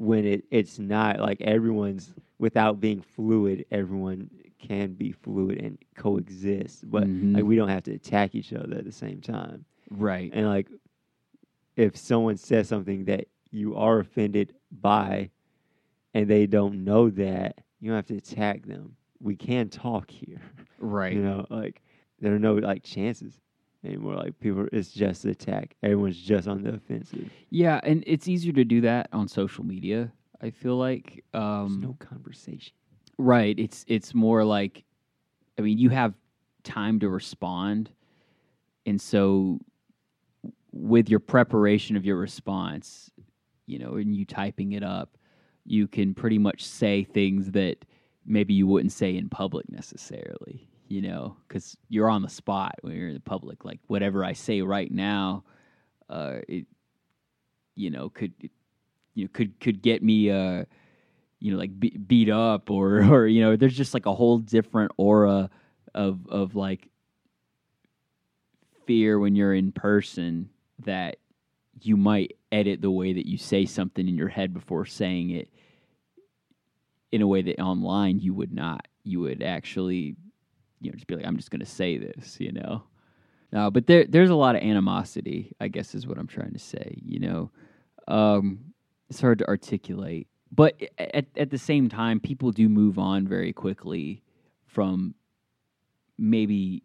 when 0.00 0.24
it 0.24 0.44
it's 0.50 0.78
not 0.78 1.20
like 1.20 1.42
everyone's 1.42 2.14
without 2.38 2.80
being 2.80 3.02
fluid, 3.02 3.66
everyone 3.70 4.30
can 4.58 4.94
be 4.94 5.12
fluid 5.12 5.58
and 5.58 5.76
coexist, 5.94 6.90
but 6.90 7.04
Mhm. 7.06 7.34
like 7.34 7.44
we 7.44 7.54
don't 7.54 7.68
have 7.68 7.82
to 7.82 7.92
attack 7.92 8.34
each 8.34 8.52
other 8.54 8.76
at 8.78 8.84
the 8.86 8.92
same 8.92 9.20
time. 9.20 9.66
right 9.90 10.30
And 10.32 10.46
like, 10.46 10.68
if 11.76 11.96
someone 11.96 12.36
says 12.38 12.66
something 12.68 13.04
that 13.04 13.26
you 13.50 13.74
are 13.76 13.98
offended 13.98 14.54
by, 14.70 15.30
and 16.14 16.28
they 16.28 16.46
don't 16.46 16.82
know 16.84 17.10
that, 17.10 17.62
you 17.78 17.88
don't 17.90 17.96
have 17.96 18.06
to 18.06 18.16
attack 18.16 18.64
them. 18.66 18.96
We 19.20 19.36
can 19.36 19.68
talk 19.68 20.10
here. 20.10 20.40
right 20.78 21.12
You 21.12 21.22
know, 21.22 21.46
like 21.50 21.82
there 22.20 22.34
are 22.34 22.38
no 22.38 22.54
like 22.54 22.82
chances 22.82 23.38
anymore. 23.84 24.16
Like 24.16 24.38
people, 24.40 24.66
it's 24.72 24.90
just 24.92 25.24
attack. 25.24 25.76
Everyone's 25.82 26.20
just 26.20 26.48
on 26.48 26.62
the 26.62 26.74
offensive. 26.74 27.30
yeah 27.50 27.80
and 27.82 28.04
it's 28.06 28.28
easier 28.28 28.52
to 28.52 28.64
do 28.64 28.80
that 28.82 29.08
on 29.12 29.26
social 29.28 29.64
media 29.64 30.12
i 30.42 30.50
feel 30.50 30.76
like 30.76 31.24
There's 31.32 31.44
um 31.44 31.80
no 31.82 31.96
conversation. 31.98 32.72
Right. 33.18 33.58
It's 33.58 33.84
it's 33.88 34.14
more 34.14 34.44
like 34.44 34.84
I 35.58 35.62
mean, 35.62 35.76
you 35.76 35.90
have 35.90 36.14
time 36.64 36.98
to 37.00 37.08
respond. 37.10 37.90
And 38.86 38.98
so 38.98 39.58
with 40.72 41.10
your 41.10 41.20
preparation 41.20 41.96
of 41.96 42.04
your 42.06 42.16
response, 42.16 43.10
you 43.66 43.78
know, 43.78 43.96
and 43.96 44.16
you 44.16 44.24
typing 44.24 44.72
it 44.72 44.82
up, 44.82 45.18
you 45.66 45.86
can 45.86 46.14
pretty 46.14 46.38
much 46.38 46.64
say 46.64 47.04
things 47.04 47.50
that 47.50 47.84
maybe 48.24 48.54
you 48.54 48.66
wouldn't 48.66 48.92
say 48.92 49.14
in 49.16 49.28
public 49.28 49.70
necessarily, 49.70 50.66
you 50.90 51.00
know, 51.00 51.36
cuz 51.48 51.76
you're 51.88 52.10
on 52.10 52.20
the 52.20 52.28
spot 52.28 52.74
when 52.82 52.94
you're 52.94 53.08
in 53.08 53.14
the 53.14 53.20
public. 53.20 53.64
Like 53.64 53.80
whatever 53.86 54.24
I 54.24 54.34
say 54.34 54.60
right 54.60 54.90
now 54.90 55.44
uh 56.10 56.40
it 56.48 56.66
you 57.76 57.88
know 57.90 58.10
could 58.10 58.32
you 59.14 59.24
know 59.24 59.30
could 59.32 59.58
could 59.60 59.80
get 59.80 60.02
me 60.02 60.28
uh 60.28 60.64
you 61.38 61.52
know 61.52 61.58
like 61.58 61.78
be- 61.78 61.96
beat 61.96 62.28
up 62.28 62.70
or 62.70 63.02
or 63.14 63.26
you 63.26 63.40
know 63.40 63.56
there's 63.56 63.76
just 63.76 63.94
like 63.94 64.06
a 64.06 64.14
whole 64.14 64.38
different 64.38 64.92
aura 64.96 65.48
of 65.94 66.26
of 66.28 66.56
like 66.56 66.90
fear 68.86 69.18
when 69.18 69.36
you're 69.36 69.54
in 69.54 69.72
person 69.72 70.50
that 70.80 71.16
you 71.82 71.96
might 71.96 72.36
edit 72.52 72.80
the 72.82 72.90
way 72.90 73.12
that 73.12 73.26
you 73.26 73.38
say 73.38 73.64
something 73.64 74.08
in 74.08 74.16
your 74.16 74.28
head 74.28 74.52
before 74.52 74.84
saying 74.84 75.30
it 75.30 75.48
in 77.12 77.22
a 77.22 77.26
way 77.26 77.42
that 77.42 77.60
online 77.60 78.18
you 78.18 78.34
would 78.34 78.52
not. 78.52 78.86
You 79.04 79.20
would 79.20 79.42
actually 79.42 80.16
you 80.80 80.90
know 80.90 80.94
just 80.94 81.06
be 81.06 81.16
like 81.16 81.26
i'm 81.26 81.36
just 81.36 81.50
going 81.50 81.60
to 81.60 81.66
say 81.66 81.98
this 81.98 82.38
you 82.40 82.52
know? 82.52 82.82
No 83.52 83.70
but 83.70 83.86
there 83.86 84.04
there's 84.08 84.30
a 84.30 84.34
lot 84.34 84.56
of 84.56 84.62
animosity 84.62 85.52
i 85.60 85.68
guess 85.68 85.94
is 85.94 86.06
what 86.06 86.18
i'm 86.18 86.26
trying 86.26 86.52
to 86.52 86.58
say 86.58 86.96
you 87.04 87.20
know? 87.20 87.50
Um 88.08 88.60
it's 89.08 89.20
hard 89.20 89.38
to 89.38 89.48
articulate 89.48 90.28
but 90.52 90.80
at, 90.98 91.26
at 91.36 91.50
the 91.50 91.58
same 91.58 91.88
time 91.88 92.20
people 92.20 92.50
do 92.52 92.68
move 92.68 92.98
on 92.98 93.26
very 93.26 93.52
quickly 93.52 94.22
from 94.66 95.14
maybe 96.18 96.82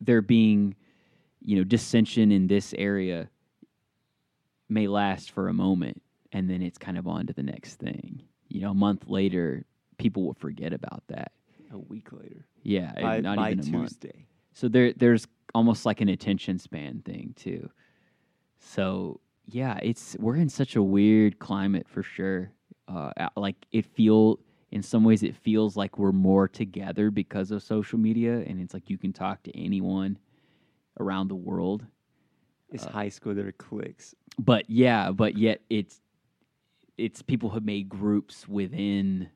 there 0.00 0.22
being 0.22 0.74
you 1.40 1.56
know 1.56 1.64
dissension 1.64 2.30
in 2.30 2.46
this 2.46 2.74
area 2.78 3.28
may 4.68 4.86
last 4.86 5.30
for 5.32 5.48
a 5.48 5.52
moment 5.52 6.00
and 6.32 6.48
then 6.48 6.62
it's 6.62 6.78
kind 6.78 6.96
of 6.96 7.06
on 7.06 7.26
to 7.26 7.32
the 7.32 7.42
next 7.42 7.74
thing. 7.74 8.22
You 8.48 8.60
know 8.60 8.70
a 8.70 8.74
month 8.74 9.08
later 9.08 9.64
people 9.98 10.24
will 10.24 10.34
forget 10.34 10.72
about 10.72 11.02
that 11.08 11.32
A 11.72 11.78
week 11.78 12.12
later, 12.12 12.46
yeah 12.62 12.92
by, 13.00 13.20
not 13.20 13.36
by 13.36 13.52
even 13.52 13.66
a 13.66 13.70
month 13.70 14.00
Tuesday. 14.00 14.26
so 14.52 14.68
there 14.68 14.92
there's 14.92 15.26
almost 15.54 15.86
like 15.86 16.00
an 16.00 16.08
attention 16.08 16.58
span 16.58 17.00
thing 17.04 17.34
too. 17.36 17.70
So 18.58 19.20
yeah, 19.46 19.78
it's 19.82 20.16
we're 20.18 20.36
in 20.36 20.48
such 20.48 20.76
a 20.76 20.82
weird 20.82 21.38
climate 21.38 21.88
for 21.88 22.02
sure. 22.02 22.52
Uh, 22.88 23.10
like 23.36 23.56
it 23.72 23.86
feel 23.86 24.38
in 24.70 24.82
some 24.82 25.04
ways 25.04 25.22
it 25.22 25.34
feels 25.36 25.76
like 25.76 25.98
we're 25.98 26.12
more 26.12 26.46
together 26.48 27.10
because 27.10 27.50
of 27.50 27.62
social 27.62 27.98
media, 27.98 28.38
and 28.46 28.60
it's 28.60 28.74
like 28.74 28.88
you 28.90 28.98
can 28.98 29.12
talk 29.12 29.42
to 29.44 29.58
anyone 29.58 30.18
around 31.00 31.28
the 31.28 31.34
world. 31.36 31.84
It's 32.70 32.86
Uh, 32.86 32.90
high 32.90 33.08
school. 33.08 33.34
There 33.34 33.46
are 33.46 33.52
cliques. 33.52 34.14
But 34.38 34.68
yeah, 34.70 35.10
but 35.10 35.36
yet 35.36 35.62
it's 35.70 36.00
it's 36.98 37.22
people 37.22 37.50
have 37.50 37.64
made 37.64 37.88
groups 37.88 38.46
within 38.48 39.28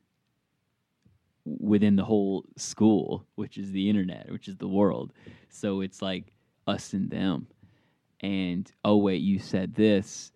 within 1.59 1.95
the 1.95 2.03
whole 2.03 2.45
school, 2.57 3.25
which 3.35 3.57
is 3.57 3.71
the 3.71 3.89
internet, 3.89 4.29
which 4.31 4.47
is 4.47 4.57
the 4.57 4.67
world. 4.67 5.13
So 5.49 5.81
it's 5.81 6.01
like 6.01 6.33
us 6.67 6.93
and 6.93 7.09
them. 7.09 7.47
And 8.21 8.69
oh 8.83 8.97
wait, 8.97 9.21
you 9.21 9.39
said 9.39 9.75
this, 9.75 10.31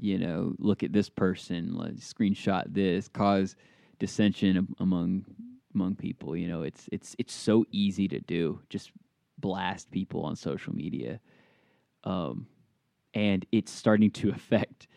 you 0.00 0.18
know, 0.18 0.54
look 0.58 0.82
at 0.82 0.92
this 0.92 1.08
person, 1.08 1.74
like 1.74 1.96
screenshot 1.96 2.64
this, 2.66 3.08
cause 3.08 3.56
dissension 3.98 4.74
among 4.80 5.24
among 5.74 5.96
people, 5.96 6.36
you 6.36 6.48
know, 6.48 6.62
it's 6.62 6.88
it's 6.90 7.14
it's 7.18 7.34
so 7.34 7.64
easy 7.70 8.08
to 8.08 8.20
do. 8.20 8.60
Just 8.68 8.90
blast 9.38 9.90
people 9.90 10.24
on 10.24 10.36
social 10.36 10.74
media. 10.74 11.20
Um 12.04 12.46
and 13.14 13.46
it's 13.52 13.70
starting 13.70 14.10
to 14.10 14.30
affect 14.34 14.88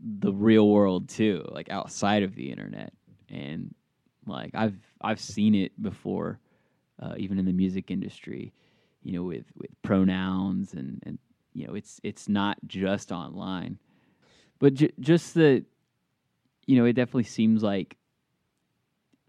the 0.00 0.32
real 0.32 0.68
world 0.68 1.08
too, 1.08 1.44
like 1.50 1.70
outside 1.70 2.22
of 2.22 2.34
the 2.34 2.50
internet. 2.50 2.92
And 3.28 3.74
like 4.28 4.54
I've 4.54 4.78
I've 5.00 5.20
seen 5.20 5.54
it 5.54 5.80
before, 5.80 6.38
uh, 7.00 7.14
even 7.16 7.38
in 7.38 7.44
the 7.44 7.52
music 7.52 7.90
industry, 7.90 8.52
you 9.02 9.12
know, 9.12 9.24
with 9.24 9.46
with 9.56 9.70
pronouns 9.82 10.74
and 10.74 11.02
and 11.04 11.18
you 11.54 11.66
know, 11.66 11.74
it's 11.74 12.00
it's 12.04 12.28
not 12.28 12.56
just 12.66 13.10
online, 13.10 13.78
but 14.58 14.74
j- 14.74 14.92
just 15.00 15.34
the, 15.34 15.64
you 16.66 16.76
know, 16.76 16.84
it 16.84 16.92
definitely 16.92 17.24
seems 17.24 17.62
like, 17.62 17.96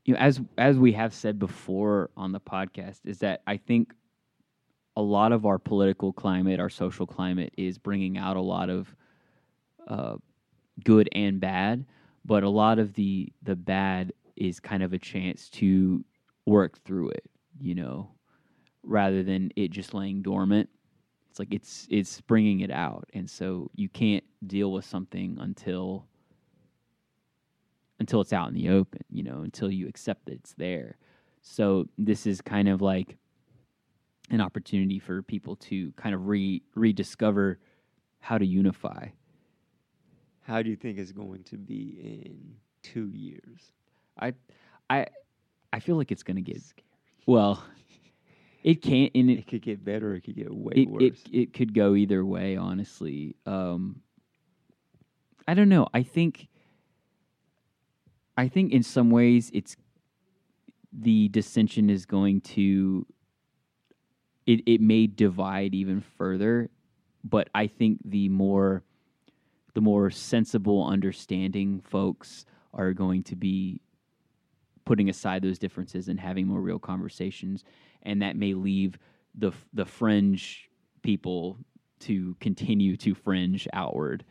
you 0.06 0.14
know, 0.14 0.20
as 0.20 0.40
as 0.58 0.78
we 0.78 0.92
have 0.94 1.14
said 1.14 1.40
before 1.40 2.12
on 2.16 2.32
the 2.32 2.40
podcast, 2.40 3.00
is 3.06 3.20
that 3.20 3.42
I 3.48 3.58
think 3.58 3.94
a 4.96 5.02
lot 5.02 5.32
of 5.32 5.46
our 5.46 5.58
political 5.58 6.14
climate, 6.14 6.60
our 6.60 6.70
social 6.70 7.08
climate, 7.08 7.54
is 7.58 7.78
bringing 7.78 8.18
out 8.18 8.38
a 8.38 8.42
lot 8.42 8.70
of 8.70 8.94
uh, 9.88 10.18
good 10.84 11.10
and 11.14 11.40
bad. 11.40 11.86
But 12.26 12.44
a 12.44 12.50
lot 12.50 12.80
of 12.80 12.94
the 12.94 13.32
the 13.42 13.56
bad 13.56 14.14
is 14.40 14.60
kind 14.60 14.84
of 14.84 14.94
a 14.94 14.98
chance 14.98 15.50
to 15.50 16.04
work 16.46 16.84
through 16.84 17.10
it, 17.10 17.30
you 17.60 17.76
know, 17.76 18.10
rather 18.84 19.24
than 19.24 19.52
it 19.56 19.72
just 19.72 19.94
laying 19.94 20.22
dormant. 20.22 20.70
It's 21.30 21.40
like 21.40 21.54
it's 21.54 21.88
it's 21.92 22.22
bringing 22.22 22.62
it 22.62 22.72
out, 22.72 23.08
and 23.14 23.30
so 23.30 23.70
you 23.76 23.88
can't 23.90 24.24
deal 24.48 24.72
with 24.72 24.86
something 24.86 25.38
until 25.40 26.08
until 28.00 28.22
it's 28.22 28.34
out 28.34 28.48
in 28.48 28.54
the 28.56 28.70
open, 28.70 29.02
you 29.10 29.24
know, 29.24 29.42
until 29.42 29.70
you 29.70 29.88
accept 29.88 30.26
that 30.26 30.34
it's 30.36 30.54
there. 30.54 30.98
So 31.42 31.88
this 31.98 32.26
is 32.26 32.42
kind 32.42 32.70
of 32.70 32.82
like 32.82 33.18
an 34.30 34.42
opportunity 34.42 35.00
for 35.00 35.22
people 35.22 35.56
to 35.58 35.92
kind 35.94 36.16
of 36.16 36.28
re 36.28 36.64
rediscover 36.76 37.60
how 38.20 38.38
to 38.38 38.46
unify. 38.46 39.08
How 40.42 40.62
do 40.62 40.70
you 40.70 40.76
think 40.76 40.98
it's 40.98 41.12
going 41.12 41.44
to 41.44 41.58
be 41.58 42.00
in 42.02 42.56
two 42.82 43.10
years? 43.10 43.72
I 44.20 44.34
I 44.90 45.08
I 45.72 45.80
feel 45.80 45.96
like 45.96 46.12
it's 46.12 46.24
going 46.24 46.38
to 46.38 46.42
get 46.42 46.62
well. 47.26 47.64
It 48.64 48.82
can't, 48.82 49.12
and 49.16 49.30
it 49.30 49.40
It 49.40 49.48
could 49.48 49.62
get 49.62 49.84
better. 49.86 50.16
It 50.16 50.22
could 50.22 50.36
get 50.36 50.54
way 50.54 50.74
it, 50.76 50.90
worse. 50.90 51.02
it 51.02 51.16
it 51.32 51.54
could 51.54 51.74
go 51.74 51.96
either 51.96 52.26
way. 52.26 52.58
Honestly, 52.58 53.36
um, 53.46 54.02
I 55.48 55.54
don't 55.54 55.70
know. 55.70 55.88
I 55.94 56.04
think 56.04 56.48
I 58.38 58.48
think 58.48 58.74
in 58.74 58.84
some 58.84 59.10
ways 59.10 59.50
it's 59.54 59.76
the 60.92 61.30
dissension 61.30 61.90
is 61.90 62.06
going 62.06 62.42
to 62.42 63.06
it 64.46 64.62
it 64.66 64.82
may 64.82 65.08
divide 65.08 65.76
even 65.76 66.02
further, 66.02 66.70
but 67.24 67.50
I 67.54 67.68
think 67.68 68.00
the 68.04 68.30
more 68.30 68.84
the 69.74 69.82
more 69.82 70.10
sensible, 70.10 70.86
understanding 70.86 71.82
folks 71.82 72.46
are 72.74 72.94
going 72.94 73.24
to 73.24 73.36
be 73.36 73.82
putting 74.86 75.10
aside 75.10 75.42
those 75.42 75.60
differences 75.60 76.08
and 76.08 76.20
having 76.20 76.48
more 76.48 76.62
real 76.62 76.80
conversations, 76.80 77.64
and 78.04 78.22
that 78.22 78.36
may 78.36 78.54
leave 78.54 78.98
the 79.36 79.52
the 79.74 79.86
fringe 79.86 80.70
people 81.02 81.58
to 82.00 82.36
continue 82.40 82.96
to 82.98 83.14
fringe 83.14 83.68
outward. 83.74 84.24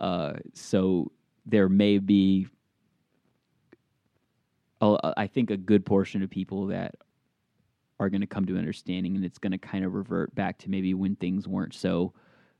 Uh, 0.00 0.34
so 0.52 1.10
there 1.46 1.68
may 1.68 1.98
be, 1.98 2.46
a- 4.80 5.14
I 5.16 5.26
think, 5.26 5.50
a 5.50 5.56
good 5.56 5.86
portion 5.86 6.22
of 6.22 6.30
people 6.30 6.66
that 6.66 6.96
are 8.00 8.10
going 8.10 8.20
to 8.20 8.26
come 8.26 8.44
to 8.46 8.58
understanding, 8.58 9.14
and 9.14 9.24
it's 9.24 9.38
going 9.38 9.52
to 9.52 9.58
kind 9.58 9.84
of 9.84 9.94
revert 9.94 10.34
back 10.34 10.58
to 10.58 10.70
maybe 10.70 10.92
when 10.94 11.14
things 11.16 11.46
weren't 11.46 11.74
so 11.74 12.12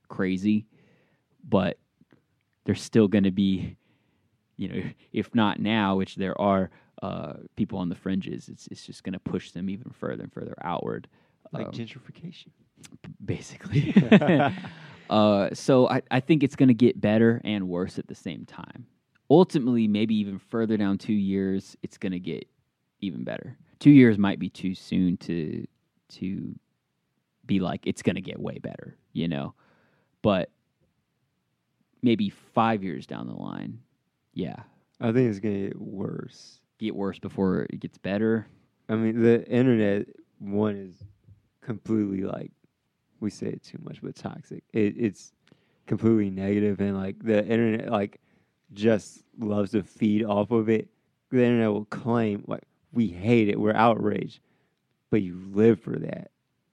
crazy, 0.08 0.66
but 1.48 1.78
there's 2.64 2.82
still 2.82 3.08
going 3.08 3.24
to 3.24 3.32
be 3.32 3.76
you 4.56 4.68
know, 4.68 4.82
if 5.12 5.34
not 5.34 5.60
now, 5.60 5.96
which 5.96 6.16
there 6.16 6.40
are 6.40 6.70
uh, 7.04 7.34
people 7.56 7.78
on 7.78 7.88
the 7.88 7.94
fringes, 7.94 8.48
it's 8.48 8.66
it's 8.68 8.86
just 8.86 9.04
going 9.04 9.12
to 9.12 9.18
push 9.18 9.50
them 9.50 9.68
even 9.68 9.90
further 9.90 10.22
and 10.22 10.32
further 10.32 10.54
outward. 10.62 11.06
Like 11.52 11.66
Um, 11.66 11.72
gentrification. 11.72 12.48
basically. 13.24 13.94
uh, 15.10 15.50
so 15.52 15.88
I, 15.88 16.02
I 16.10 16.20
think 16.20 16.42
it's 16.42 16.56
going 16.56 16.68
to 16.68 16.74
get 16.74 17.00
better 17.00 17.40
and 17.44 17.68
worse 17.68 17.98
at 17.98 18.06
the 18.08 18.14
same 18.14 18.44
time. 18.46 18.86
Ultimately, 19.30 19.86
maybe 19.86 20.14
even 20.16 20.38
further 20.38 20.76
down 20.76 20.98
two 20.98 21.12
years, 21.12 21.76
it's 21.82 21.98
going 21.98 22.12
to 22.12 22.18
get 22.18 22.46
even 23.00 23.22
better. 23.24 23.56
Two 23.78 23.90
years 23.90 24.16
might 24.18 24.38
be 24.38 24.48
too 24.48 24.74
soon 24.74 25.16
to 25.18 25.66
to 26.20 26.54
be 27.46 27.60
like 27.60 27.86
it's 27.86 28.02
going 28.02 28.16
to 28.16 28.22
get 28.22 28.40
way 28.40 28.58
better, 28.58 28.96
you 29.12 29.28
know. 29.28 29.54
But 30.22 30.50
maybe 32.02 32.30
five 32.30 32.82
years 32.82 33.06
down 33.06 33.26
the 33.26 33.34
line, 33.34 33.80
yeah, 34.32 34.56
I 35.00 35.12
think 35.12 35.28
it's 35.30 35.38
gonna 35.40 35.68
get 35.68 35.80
worse. 35.80 36.60
Get 36.78 36.94
worse 36.94 37.18
before 37.18 37.66
it 37.70 37.80
gets 37.80 37.98
better. 37.98 38.46
I 38.88 38.96
mean, 38.96 39.22
the 39.22 39.46
internet 39.48 40.06
one 40.38 40.76
is 40.76 41.04
completely 41.60 42.22
like 42.22 42.50
we 43.20 43.30
say 43.30 43.46
it 43.46 43.62
too 43.62 43.78
much, 43.82 44.02
but 44.02 44.14
toxic. 44.14 44.64
It, 44.72 44.94
it's 44.98 45.32
completely 45.86 46.30
negative, 46.30 46.80
and 46.80 46.96
like 46.96 47.16
the 47.22 47.44
internet, 47.46 47.90
like 47.90 48.20
just 48.72 49.22
loves 49.38 49.70
to 49.72 49.82
feed 49.82 50.24
off 50.24 50.50
of 50.50 50.68
it. 50.68 50.88
The 51.30 51.42
internet 51.42 51.72
will 51.72 51.86
claim 51.86 52.44
like 52.46 52.64
we 52.92 53.08
hate 53.08 53.48
it, 53.48 53.58
we're 53.58 53.74
outraged, 53.74 54.40
but 55.10 55.22
you 55.22 55.40
live 55.52 55.80
for 55.80 55.98
that. 55.98 56.30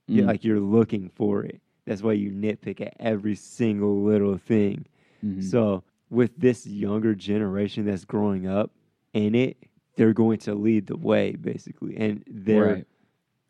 Mm. 0.10 0.26
like 0.28 0.44
you're 0.44 0.60
looking 0.60 1.10
for 1.16 1.44
it. 1.46 1.62
That's 1.86 2.02
why 2.02 2.14
you 2.14 2.32
nitpick 2.32 2.82
at 2.82 2.96
every 3.00 3.36
single 3.36 4.04
little 4.04 4.38
thing. 4.38 4.86
Mhm. 5.24 5.42
So 5.42 5.84
with 6.10 6.36
this 6.38 6.68
younger 6.68 7.16
generation 7.16 7.86
that's 7.86 8.04
growing 8.04 8.46
up 8.46 8.72
in 9.14 9.36
it, 9.36 9.56
they're 9.96 10.14
going 10.14 10.40
to 10.40 10.54
lead 10.56 10.88
the 10.88 10.98
way 10.98 11.34
basically, 11.34 11.98
and 11.98 12.24
they're 12.28 12.64
Right. 12.66 12.88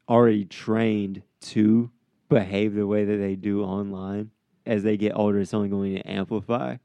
already 0.10 0.46
trained 0.46 1.22
to 1.42 1.92
behave 2.30 2.74
the 2.76 2.88
way 2.88 3.06
that 3.06 3.18
they 3.18 3.36
do 3.36 3.64
online. 3.64 4.32
As 4.66 4.84
they 4.84 4.96
get 4.98 5.14
older, 5.16 5.40
it's 5.40 5.54
only 5.54 5.70
going 5.70 5.96
to 5.96 6.02
amplify. 6.10 6.78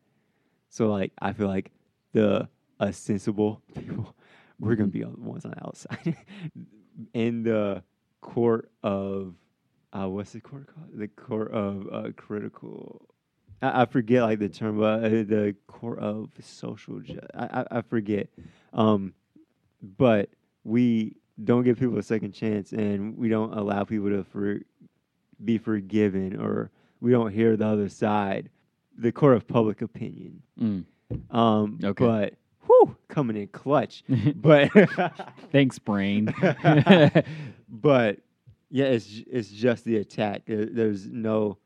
So 0.69 0.89
like 0.89 1.13
I 1.21 1.33
feel 1.33 1.49
like 1.49 1.71
the 2.13 2.49
uh, 2.81 2.91
sensible 2.93 3.63
people, 3.75 4.15
we're 4.59 4.75
gonna 4.77 4.89
be 4.89 5.05
on 5.05 5.13
the 5.13 5.21
ones 5.29 5.45
on 5.45 5.53
the 5.53 5.67
outside 5.67 6.17
in 7.15 7.43
the 7.43 7.83
court 8.21 8.71
of 8.83 9.35
uh, 9.93 10.09
what's 10.09 10.33
the 10.33 10.41
court 10.41 10.67
called? 10.75 10.89
The 10.95 11.09
court 11.09 11.51
of 11.53 11.89
uh, 11.93 12.11
critical. 12.17 13.07
I, 13.63 13.83
I 13.83 13.87
forget 13.87 14.23
like 14.23 14.39
the 14.39 14.49
term, 14.49 14.79
but 14.79 15.05
uh, 15.05 15.09
the 15.09 15.55
court 15.67 15.99
of 16.01 16.31
social. 16.41 17.01
Ju- 17.01 17.21
I, 17.35 17.63
I 17.63 17.79
I 17.79 17.83
forget. 17.83 18.29
Um, 18.73 19.15
but 19.83 20.31
we 20.65 21.17
don't 21.43 21.65
give 21.65 21.79
people 21.79 21.99
a 21.99 22.03
second 22.03 22.33
chance, 22.33 22.73
and 22.73 23.17
we 23.17 23.29
don't 23.29 23.53
allow 23.53 23.85
people 23.85 24.09
to 24.09 24.25
for, 24.25 24.61
be 25.45 25.59
forgiven, 25.59 26.41
or 26.41 26.71
we 27.01 27.11
don't 27.11 27.33
hear 27.33 27.57
the 27.57 27.67
other 27.67 27.89
side. 27.89 28.49
The 28.99 29.13
court 29.13 29.37
of 29.37 29.47
public 29.47 29.83
opinion. 29.83 30.43
Mm. 30.61 30.85
Um, 31.31 31.79
Okay. 31.85 32.05
But 32.05 32.35
whew, 32.67 32.97
coming 33.09 33.37
in 33.37 33.49
clutch. 33.49 34.03
but 34.37 34.71
Thanks, 35.53 35.79
brain. 35.79 36.35
but 37.69 38.19
yeah, 38.71 38.87
it's 38.87 39.23
it's 39.31 39.51
just 39.51 39.85
the 39.85 39.99
attack. 39.99 40.43
There's 40.47 41.07
no, 41.07 41.59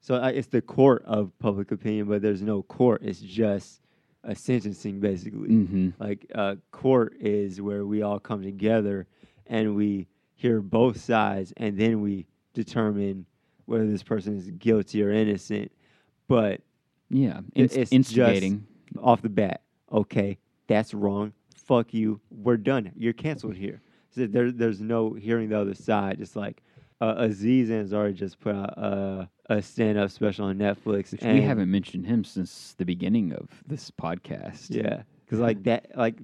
so 0.00 0.22
it's 0.24 0.48
the 0.48 0.62
court 0.62 1.02
of 1.06 1.32
public 1.38 1.72
opinion, 1.72 2.06
but 2.06 2.22
there's 2.22 2.42
no 2.42 2.62
court. 2.62 3.02
It's 3.02 3.20
just 3.20 3.80
a 4.28 4.34
sentencing, 4.36 5.00
basically. 5.00 5.48
hmm 5.48 5.88
Like 5.98 6.26
uh, 6.34 6.56
court 6.70 7.14
is 7.20 7.60
where 7.60 7.84
we 7.84 8.02
all 8.02 8.20
come 8.20 8.42
together 8.42 9.06
and 9.46 9.74
we 9.74 10.06
hear 10.34 10.60
both 10.60 11.00
sides, 11.00 11.52
and 11.56 11.76
then 11.76 12.00
we 12.00 12.26
determine 12.54 13.26
whether 13.64 13.86
this 13.90 14.02
person 14.02 14.36
is 14.36 14.50
guilty 14.52 15.02
or 15.02 15.10
innocent. 15.10 15.72
But 16.28 16.60
Yeah, 17.10 17.40
inst- 17.54 17.74
it's 17.76 17.90
just- 17.90 17.92
instigating. 17.92 18.66
off 19.02 19.22
the 19.22 19.28
bat, 19.30 19.62
okay, 19.90 20.38
that's 20.66 20.92
wrong. 20.94 21.32
Fuck 21.56 21.92
you. 21.94 22.20
We're 22.30 22.56
done. 22.58 22.92
You're 22.96 23.12
canceled 23.14 23.56
here. 23.56 23.80
So 24.10 24.26
there, 24.26 24.50
there's 24.52 24.80
no 24.80 25.12
hearing 25.14 25.48
the 25.50 25.58
other 25.60 25.74
side. 25.74 26.20
It's 26.20 26.36
like 26.36 26.62
uh, 27.00 27.14
Aziz 27.18 27.68
Ansari 27.70 28.14
just 28.14 28.40
put 28.40 28.54
out 28.54 28.76
a, 28.78 29.28
a 29.48 29.62
stand-up 29.62 30.10
special 30.10 30.46
on 30.46 30.58
Netflix. 30.58 31.12
Which 31.12 31.22
we 31.22 31.40
haven't 31.42 31.70
mentioned 31.70 32.06
him 32.06 32.24
since 32.24 32.74
the 32.78 32.84
beginning 32.84 33.32
of 33.32 33.48
this 33.66 33.90
podcast. 33.90 34.66
Yeah, 34.70 35.02
because 35.24 35.38
like 35.38 35.62
that, 35.64 35.90
like 35.96 36.18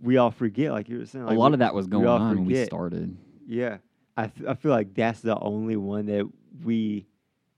we 0.00 0.16
all 0.16 0.30
forget. 0.30 0.72
Like 0.72 0.88
you 0.88 0.98
were 0.98 1.06
saying, 1.06 1.24
a 1.24 1.32
lot 1.32 1.50
we- 1.50 1.54
of 1.54 1.58
that 1.60 1.74
was 1.74 1.86
going 1.86 2.06
on 2.06 2.28
when 2.36 2.44
we 2.44 2.64
started. 2.64 3.16
Yeah, 3.46 3.78
I 4.16 4.24
f- 4.24 4.46
I 4.48 4.54
feel 4.54 4.70
like 4.70 4.94
that's 4.94 5.20
the 5.20 5.38
only 5.38 5.76
one 5.76 6.06
that 6.06 6.24
we 6.64 7.06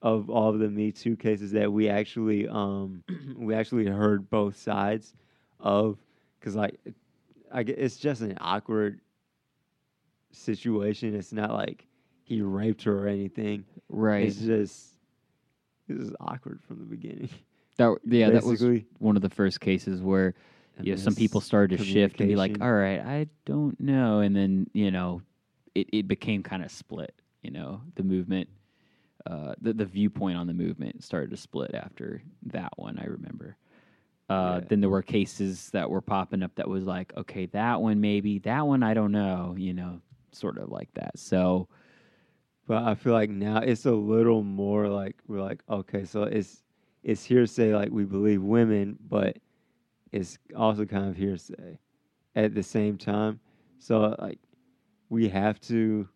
of 0.02 0.30
all 0.30 0.50
of 0.50 0.58
the 0.58 0.68
Me 0.68 0.92
Too 0.92 1.16
cases 1.16 1.52
that 1.52 1.72
we 1.72 1.88
actually 1.88 2.48
um 2.48 3.02
we 3.36 3.54
actually 3.54 3.86
heard 3.86 4.30
both 4.30 4.56
sides 4.56 5.14
of 5.60 5.98
because 6.38 6.54
like 6.56 6.78
I 7.52 7.60
it's 7.60 7.96
just 7.96 8.20
an 8.22 8.36
awkward 8.40 9.00
situation. 10.32 11.14
It's 11.14 11.32
not 11.32 11.52
like 11.52 11.86
he 12.26 12.42
raped 12.42 12.82
her 12.84 13.04
or 13.04 13.08
anything. 13.08 13.64
Right. 13.88 14.24
It's 14.24 14.36
just 14.38 14.88
this 15.88 15.98
is 15.98 16.12
awkward 16.20 16.60
from 16.66 16.78
the 16.80 16.84
beginning. 16.84 17.30
That 17.78 17.96
yeah, 18.04 18.30
that 18.30 18.44
was 18.44 18.62
one 18.98 19.16
of 19.16 19.22
the 19.22 19.28
first 19.30 19.60
cases 19.60 20.00
where 20.00 20.34
And 20.78 20.86
you 20.86 20.94
know, 20.94 20.96
some 21.00 21.14
people 21.14 21.40
started 21.40 21.78
to 21.78 21.84
shift 21.84 22.20
and 22.20 22.28
be 22.28 22.34
like, 22.34 22.60
"All 22.62 22.72
right, 22.72 23.00
I 23.00 23.26
don't 23.44 23.78
know," 23.78 24.20
and 24.20 24.34
then 24.34 24.66
you 24.72 24.90
know, 24.90 25.20
it 25.74 25.88
it 25.92 26.08
became 26.08 26.42
kind 26.42 26.64
of 26.64 26.70
split. 26.70 27.14
You 27.42 27.50
know, 27.50 27.82
the 27.94 28.02
movement, 28.02 28.48
uh, 29.26 29.54
the 29.60 29.74
the 29.74 29.84
viewpoint 29.84 30.38
on 30.38 30.46
the 30.46 30.54
movement 30.54 31.04
started 31.04 31.28
to 31.30 31.36
split 31.36 31.74
after 31.74 32.22
that 32.46 32.72
one. 32.76 32.98
I 32.98 33.04
remember. 33.04 33.56
Uh, 34.28 34.60
Yeah. 34.60 34.66
Then 34.68 34.80
there 34.80 34.90
were 34.90 35.02
cases 35.02 35.68
that 35.70 35.88
were 35.88 36.00
popping 36.00 36.42
up 36.42 36.54
that 36.56 36.66
was 36.68 36.84
like, 36.84 37.12
okay, 37.16 37.44
that 37.46 37.80
one 37.80 38.00
maybe, 38.00 38.38
that 38.40 38.66
one 38.66 38.82
I 38.82 38.94
don't 38.94 39.12
know. 39.12 39.54
You 39.58 39.74
know, 39.74 40.00
sort 40.32 40.56
of 40.58 40.70
like 40.70 40.92
that. 40.94 41.18
So 41.18 41.68
But 42.66 42.82
I 42.82 42.94
feel 42.94 43.12
like 43.12 43.30
now 43.30 43.58
it's 43.58 43.86
a 43.86 43.92
little 43.92 44.42
more 44.42 44.88
like 44.88 45.16
we're 45.28 45.40
like, 45.40 45.62
okay, 45.68 46.04
so 46.04 46.24
it's 46.24 46.62
it's 47.04 47.24
hearsay 47.24 47.72
like 47.74 47.90
we 47.90 48.04
believe 48.04 48.42
women, 48.42 48.98
but 49.08 49.38
it's 50.10 50.38
also 50.56 50.84
kind 50.84 51.08
of 51.08 51.16
hearsay 51.16 51.78
at 52.34 52.54
the 52.54 52.62
same 52.62 52.98
time. 52.98 53.38
So 53.78 54.16
like 54.18 54.40
we 55.08 55.28
have 55.28 55.60
to 55.62 56.08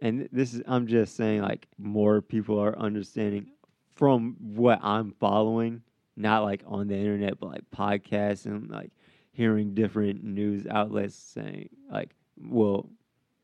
and 0.00 0.28
this 0.32 0.54
is 0.54 0.62
I'm 0.66 0.86
just 0.86 1.16
saying 1.16 1.42
like 1.42 1.68
more 1.78 2.20
people 2.20 2.58
are 2.58 2.76
understanding 2.78 3.46
from 3.94 4.36
what 4.40 4.80
I'm 4.82 5.12
following, 5.12 5.82
not 6.16 6.42
like 6.42 6.62
on 6.66 6.88
the 6.88 6.96
internet, 6.96 7.38
but 7.38 7.50
like 7.50 7.70
podcasts 7.74 8.44
and 8.46 8.68
like 8.70 8.90
hearing 9.32 9.74
different 9.74 10.24
news 10.24 10.66
outlets 10.66 11.14
saying 11.14 11.68
like 11.90 12.10
well 12.36 12.88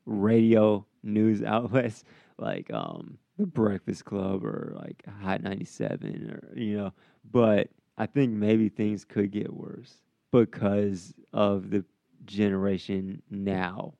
radio 0.04 0.84
news 1.02 1.42
outlets 1.44 2.04
like 2.42 2.70
um 2.72 3.18
the 3.38 3.46
Breakfast 3.46 4.04
Club 4.04 4.44
or 4.44 4.74
like 4.76 5.02
Hot 5.22 5.42
97 5.42 6.30
or 6.30 6.58
you 6.58 6.76
know 6.76 6.92
but 7.30 7.68
I 7.96 8.06
think 8.06 8.32
maybe 8.32 8.68
things 8.68 9.04
could 9.04 9.30
get 9.30 9.52
worse 9.52 10.02
because 10.30 11.14
of 11.32 11.70
the 11.70 11.84
generation 12.24 13.22
now 13.30 13.94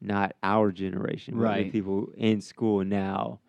not 0.00 0.34
our 0.42 0.70
generation 0.72 1.36
Right. 1.36 1.72
people 1.72 2.12
in 2.16 2.40
school 2.40 2.84
now 2.84 3.40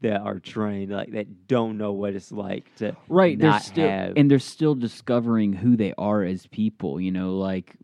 that 0.00 0.20
are 0.20 0.38
trained 0.38 0.92
like 0.92 1.12
that 1.12 1.46
don't 1.46 1.78
know 1.78 1.92
what 1.92 2.14
it's 2.14 2.30
like 2.30 2.74
to 2.76 2.94
right 3.08 3.38
they're 3.38 3.50
not 3.50 3.62
still 3.62 3.88
have 3.88 4.12
and 4.16 4.30
they're 4.30 4.38
still 4.38 4.74
discovering 4.74 5.52
who 5.54 5.76
they 5.76 5.94
are 5.96 6.22
as 6.22 6.46
people 6.46 7.00
you 7.00 7.10
know 7.10 7.36
like 7.36 7.76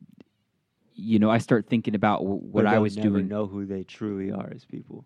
you 0.94 1.18
know 1.18 1.30
i 1.30 1.38
start 1.38 1.66
thinking 1.66 1.94
about 1.94 2.24
what 2.24 2.66
i 2.66 2.78
was 2.78 2.96
never 2.96 3.08
doing 3.08 3.28
know 3.28 3.46
who 3.46 3.64
they 3.64 3.82
truly 3.84 4.30
are 4.30 4.52
as 4.54 4.64
people 4.66 5.04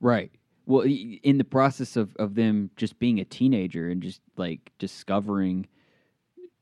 right. 0.00 0.30
Well 0.66 0.84
in 0.84 1.38
the 1.38 1.44
process 1.44 1.96
of 1.96 2.16
of 2.16 2.34
them 2.34 2.70
just 2.76 2.98
being 2.98 3.20
a 3.20 3.24
teenager 3.24 3.88
and 3.88 4.02
just 4.02 4.20
like 4.36 4.72
discovering 4.78 5.66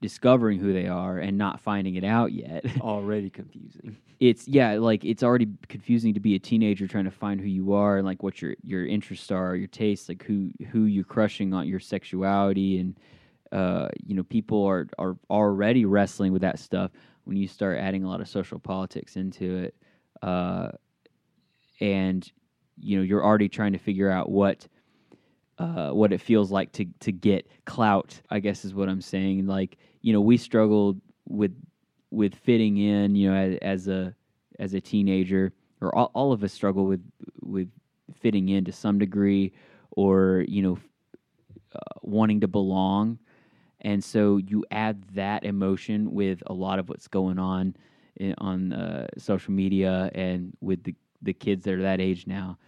discovering 0.05 0.59
who 0.59 0.70
they 0.75 0.87
are 0.87 1.16
and 1.16 1.38
not 1.38 1.59
finding 1.59 1.94
it 1.94 2.05
out 2.05 2.31
yet. 2.31 2.62
Already 2.83 3.31
confusing. 3.31 3.97
It's 4.20 4.47
yeah 4.47 4.75
like 4.75 5.03
it's 5.05 5.23
already 5.23 5.49
confusing 5.68 6.12
to 6.12 6.20
be 6.20 6.35
a 6.35 6.38
teenager 6.38 6.87
trying 6.87 7.05
to 7.07 7.11
find 7.11 7.40
who 7.40 7.47
you 7.47 7.73
are 7.73 7.97
and 7.97 8.07
like 8.07 8.23
what 8.23 8.40
your 8.40 8.55
your 8.62 8.87
interests 8.87 9.31
are 9.31 9.57
your 9.57 9.66
tastes 9.66 10.09
like 10.09 10.23
who 10.23 10.51
who 10.70 10.85
you're 10.85 11.05
crushing 11.05 11.53
on 11.53 11.66
your 11.66 11.81
sexuality 11.81 12.79
and 12.79 13.01
uh 13.53 13.88
you 14.05 14.14
know 14.14 14.23
people 14.23 14.64
are 14.64 14.87
are 14.99 15.16
already 15.31 15.85
wrestling 15.85 16.33
with 16.33 16.42
that 16.42 16.59
stuff 16.59 16.92
when 17.25 17.37
you 17.37 17.49
start 17.49 17.77
adding 17.77 18.05
a 18.05 18.09
lot 18.09 18.20
of 18.20 18.29
social 18.29 18.59
politics 18.59 19.16
into 19.16 19.57
it 19.57 19.75
uh 20.23 20.68
and 21.81 22.31
you 22.79 22.97
know 22.97 23.03
you're 23.03 23.25
already 23.25 23.49
trying 23.49 23.73
to 23.73 23.79
figure 23.79 24.11
out 24.11 24.31
what 24.31 24.67
uh, 25.59 25.91
what 25.91 26.13
it 26.13 26.21
feels 26.21 26.51
like 26.51 26.73
to 26.73 26.85
to 27.01 27.13
get 27.13 27.49
clout. 27.65 28.21
I 28.31 28.41
guess 28.41 28.65
is 28.65 28.75
what 28.75 28.89
I'm 28.89 29.01
saying. 29.01 29.47
Like 29.47 29.79
you 30.03 30.13
know, 30.13 30.21
we 30.21 30.37
struggled 30.37 31.01
with 31.29 31.55
with 32.11 32.35
fitting 32.35 32.79
in, 32.79 33.17
you 33.17 33.31
know, 33.31 33.37
as, 33.37 33.59
as 33.63 33.89
a 33.89 34.15
as 34.59 34.75
a 34.75 34.81
teenager, 34.81 35.53
or 35.81 35.95
all, 35.95 36.11
all 36.15 36.33
of 36.33 36.43
us 36.45 36.53
struggle 36.53 36.87
with 36.87 37.03
with 37.41 37.69
fitting 38.21 38.49
in 38.49 38.65
to 38.65 38.73
some 38.73 38.99
degree, 38.99 39.53
or 39.93 40.45
you 40.49 40.63
know, 40.63 40.79
uh, 41.75 41.99
wanting 42.03 42.41
to 42.41 42.49
belong. 42.49 43.19
And 43.81 44.03
so 44.03 44.39
you 44.39 44.65
add 44.71 45.03
that 45.15 45.45
emotion 45.45 46.13
with 46.13 46.43
a 46.47 46.55
lot 46.55 46.79
of 46.79 46.89
what's 46.89 47.07
going 47.07 47.39
on 47.39 47.77
in, 48.17 48.35
on 48.39 48.73
uh, 48.73 49.09
social 49.19 49.53
media 49.53 50.11
and 50.15 50.57
with 50.61 50.83
the 50.85 50.95
the 51.25 51.33
kids 51.33 51.65
that 51.65 51.75
are 51.75 51.83
that 51.83 52.01
age 52.01 52.27
now. 52.27 52.59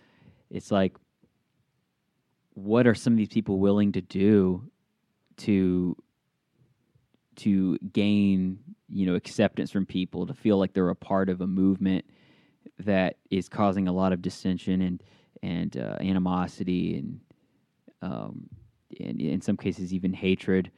It's 0.50 0.70
like, 0.70 0.96
what 2.54 2.86
are 2.86 2.94
some 2.94 3.12
of 3.12 3.18
these 3.18 3.28
people 3.28 3.58
willing 3.58 3.92
to 3.92 4.00
do 4.00 4.70
to 5.38 5.96
to 7.36 7.76
gain 7.92 8.58
you 8.88 9.06
know 9.06 9.14
acceptance 9.14 9.70
from 9.70 9.84
people 9.84 10.26
to 10.26 10.34
feel 10.34 10.58
like 10.58 10.72
they're 10.72 10.88
a 10.88 10.94
part 10.96 11.28
of 11.28 11.40
a 11.40 11.46
movement 11.46 12.04
that 12.78 13.16
is 13.30 13.48
causing 13.48 13.88
a 13.88 13.92
lot 13.92 14.12
of 14.12 14.22
dissension 14.22 14.82
and 14.82 15.02
and 15.42 15.76
uh, 15.76 15.96
animosity 16.00 16.96
and 16.96 17.20
um, 18.02 18.48
and 19.00 19.20
in 19.20 19.40
some 19.40 19.56
cases 19.56 19.92
even 19.92 20.12
hatred 20.12 20.70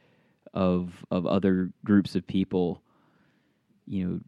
of 0.53 1.05
of 1.11 1.25
other 1.25 1.71
groups 1.85 2.15
of 2.15 2.25
people 2.27 2.81
you 3.87 4.05
know 4.05 4.19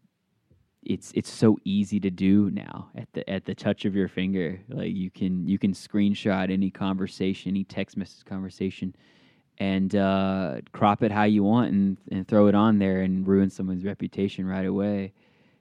it's 0.82 1.12
it's 1.14 1.30
so 1.32 1.56
easy 1.64 2.00
to 2.00 2.10
do 2.10 2.50
now 2.50 2.88
at 2.96 3.08
the 3.12 3.28
at 3.30 3.44
the 3.44 3.54
touch 3.54 3.84
of 3.84 3.94
your 3.94 4.08
finger 4.08 4.60
like 4.68 4.92
you 4.94 5.10
can 5.10 5.46
you 5.46 5.58
can 5.58 5.72
screenshot 5.72 6.50
any 6.50 6.70
conversation 6.70 7.50
any 7.50 7.64
text 7.64 7.96
message 7.96 8.24
conversation 8.24 8.94
and 9.58 9.94
uh, 9.94 10.56
crop 10.72 11.02
it 11.02 11.12
how 11.12 11.24
you 11.24 11.44
want 11.44 11.72
and, 11.72 11.96
and 12.10 12.26
throw 12.26 12.46
it 12.48 12.54
on 12.54 12.78
there 12.78 13.02
and 13.02 13.28
ruin 13.28 13.50
someone's 13.50 13.84
reputation 13.84 14.46
right 14.46 14.66
away. 14.66 15.12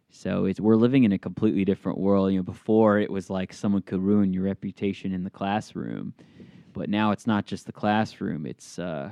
So 0.10 0.46
it's 0.46 0.60
we're 0.60 0.76
living 0.76 1.04
in 1.04 1.12
a 1.12 1.18
completely 1.20 1.66
different 1.66 2.00
world. 2.00 2.32
You 2.32 2.40
know, 2.40 2.44
before 2.44 3.00
it 3.00 3.12
was 3.12 3.30
like 3.30 3.54
someone 3.54 3.82
could 3.82 4.02
ruin 4.02 4.34
your 4.34 4.44
reputation 4.44 5.14
in 5.14 5.24
the 5.24 5.30
classroom, 5.30 6.14
but 6.74 6.90
now 6.90 7.12
it's 7.12 7.28
not 7.28 7.46
just 7.46 7.66
the 7.66 7.72
classroom; 7.72 8.46
it's 8.46 8.80
uh, 8.80 9.12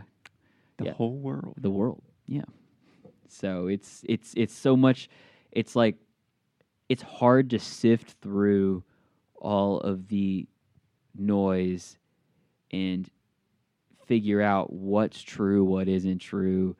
The 0.77 0.85
Yeah. 0.85 0.93
whole 0.93 1.17
world. 1.17 1.55
the 1.61 1.69
world. 1.69 2.01
Yeah. 2.25 2.45
So 3.27 3.67
it's 3.67 4.03
it's 4.09 4.33
it's 4.35 4.53
so 4.55 4.75
much. 4.75 5.09
It's 5.51 5.75
like 5.75 5.95
it's 6.89 7.01
hard 7.01 7.51
to 7.51 7.59
sift 7.59 8.15
through 8.21 8.83
all 9.35 9.79
of 9.79 10.07
the 10.07 10.47
noise 11.15 11.97
and 12.71 13.09
figure 14.05 14.41
out 14.41 14.73
what's 14.73 15.21
true, 15.21 15.63
what 15.63 15.87
isn't 15.87 16.19
true, 16.19 16.75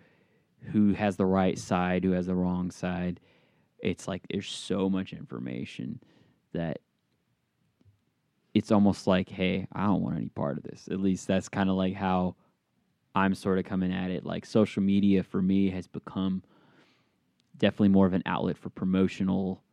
who 0.71 0.93
has 0.93 1.15
the 1.15 1.25
right 1.25 1.57
side, 1.57 2.03
who 2.03 2.11
has 2.11 2.25
the 2.25 2.35
wrong 2.35 2.71
side. 2.71 3.19
It's 3.79 4.07
like 4.07 4.23
there's 4.29 4.49
so 4.49 4.89
much 4.89 5.13
information 5.13 5.99
that 6.53 6.79
it's 8.53 8.71
almost 8.71 9.07
like, 9.07 9.29
hey, 9.29 9.67
I 9.71 9.85
don't 9.85 10.01
want 10.01 10.17
any 10.17 10.29
part 10.29 10.57
of 10.57 10.63
this. 10.63 10.89
At 10.91 10.99
least 10.99 11.27
that's 11.27 11.49
kind 11.49 11.69
of 11.69 11.75
like 11.75 11.93
how 11.93 12.35
I'm 13.15 13.35
sort 13.35 13.59
of 13.59 13.65
coming 13.65 13.93
at 13.93 14.11
it. 14.11 14.25
Like 14.25 14.45
social 14.45 14.81
media 14.81 15.23
for 15.23 15.41
me 15.41 15.69
has 15.69 15.87
become 15.87 16.43
definitely 17.59 17.89
more 17.89 18.07
of 18.07 18.13
an 18.13 18.23
outlet 18.25 18.57
for 18.57 18.69
promotional 18.69 19.63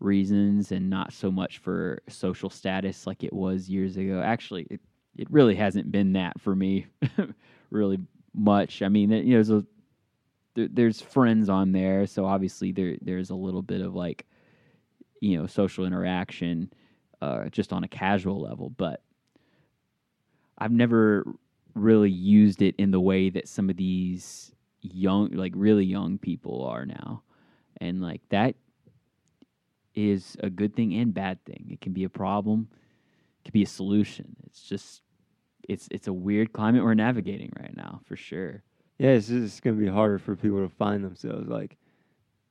reasons 0.00 0.72
and 0.72 0.88
not 0.90 1.12
so 1.12 1.30
much 1.30 1.58
for 1.58 2.02
social 2.08 2.50
status 2.50 3.06
like 3.06 3.22
it 3.22 3.32
was 3.32 3.68
years 3.68 3.96
ago. 3.96 4.20
Actually, 4.24 4.66
it, 4.70 4.80
it 5.16 5.30
really 5.30 5.54
hasn't 5.54 5.92
been 5.92 6.14
that 6.14 6.40
for 6.40 6.56
me 6.56 6.86
really 7.70 7.98
much. 8.34 8.82
I 8.82 8.88
mean, 8.88 9.10
you 9.10 9.22
know, 9.22 9.30
there's 9.34 9.50
a 9.50 9.64
there, 10.54 10.68
there's 10.72 11.00
friends 11.00 11.48
on 11.48 11.72
there, 11.72 12.06
so 12.06 12.24
obviously 12.24 12.72
there 12.72 12.96
there's 13.02 13.30
a 13.30 13.34
little 13.34 13.62
bit 13.62 13.82
of 13.82 13.94
like 13.94 14.26
you 15.20 15.38
know 15.38 15.46
social 15.46 15.84
interaction 15.84 16.72
uh, 17.20 17.44
just 17.50 17.72
on 17.72 17.84
a 17.84 17.88
casual 17.88 18.40
level, 18.40 18.70
but 18.70 19.02
I've 20.58 20.72
never 20.72 21.24
really 21.74 22.10
used 22.10 22.62
it 22.62 22.74
in 22.78 22.90
the 22.90 23.00
way 23.00 23.30
that 23.30 23.48
some 23.48 23.70
of 23.70 23.76
these 23.76 24.52
young 24.80 25.30
like 25.32 25.52
really 25.54 25.84
young 25.84 26.18
people 26.18 26.64
are 26.64 26.86
now. 26.86 27.22
And 27.80 28.00
like 28.00 28.22
that 28.30 28.56
is 29.94 30.36
a 30.40 30.50
good 30.50 30.74
thing 30.74 30.94
and 30.94 31.12
bad 31.12 31.44
thing. 31.44 31.68
It 31.70 31.80
can 31.80 31.92
be 31.92 32.04
a 32.04 32.08
problem. 32.08 32.68
It 33.40 33.44
can 33.46 33.52
be 33.52 33.62
a 33.62 33.66
solution. 33.66 34.36
It's 34.46 34.62
just 34.62 35.02
it's 35.68 35.88
it's 35.90 36.08
a 36.08 36.12
weird 36.12 36.52
climate 36.52 36.82
we're 36.82 36.94
navigating 36.94 37.52
right 37.58 37.76
now 37.76 38.00
for 38.04 38.16
sure. 38.16 38.62
Yeah, 38.98 39.10
it's 39.10 39.28
just 39.28 39.62
gonna 39.62 39.76
be 39.76 39.86
harder 39.86 40.18
for 40.18 40.36
people 40.36 40.62
to 40.62 40.68
find 40.68 41.04
themselves, 41.04 41.48
like 41.48 41.76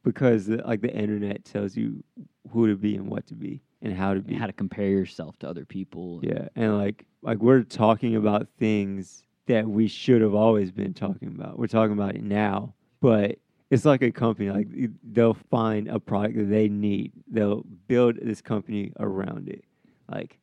because 0.03 0.47
the, 0.47 0.57
like 0.65 0.81
the 0.81 0.93
internet 0.93 1.45
tells 1.45 1.75
you 1.75 2.03
who 2.51 2.67
to 2.67 2.75
be 2.75 2.95
and 2.95 3.07
what 3.07 3.27
to 3.27 3.35
be 3.35 3.61
and 3.81 3.93
how 3.93 4.13
to 4.13 4.21
be. 4.21 4.33
how 4.33 4.47
to 4.47 4.53
compare 4.53 4.87
yourself 4.87 5.37
to 5.39 5.49
other 5.49 5.65
people 5.65 6.19
Yeah, 6.23 6.47
and 6.55 6.77
like 6.77 7.05
like 7.21 7.39
we're 7.39 7.63
talking 7.63 8.15
about 8.15 8.47
things 8.57 9.23
that 9.49 9.67
we 9.67 9.87
should 9.87 10.21
have 10.21 10.35
always 10.35 10.71
been 10.71 10.93
talking 10.93 11.27
about. 11.27 11.57
We're 11.57 11.67
talking 11.67 11.93
about 11.93 12.15
it 12.15 12.23
now, 12.23 12.75
but 13.01 13.37
it's 13.71 13.83
like 13.83 14.03
a 14.03 14.11
company. 14.11 14.51
Like 14.51 14.67
they'll 15.03 15.37
find 15.49 15.87
a 15.89 15.99
product 15.99 16.37
that 16.37 16.49
they 16.49 16.69
need. 16.69 17.11
They'll 17.27 17.65
build 17.87 18.17
this 18.21 18.41
company 18.41 18.93
around 18.99 19.49
it. 19.49 19.65
Like 20.09 20.37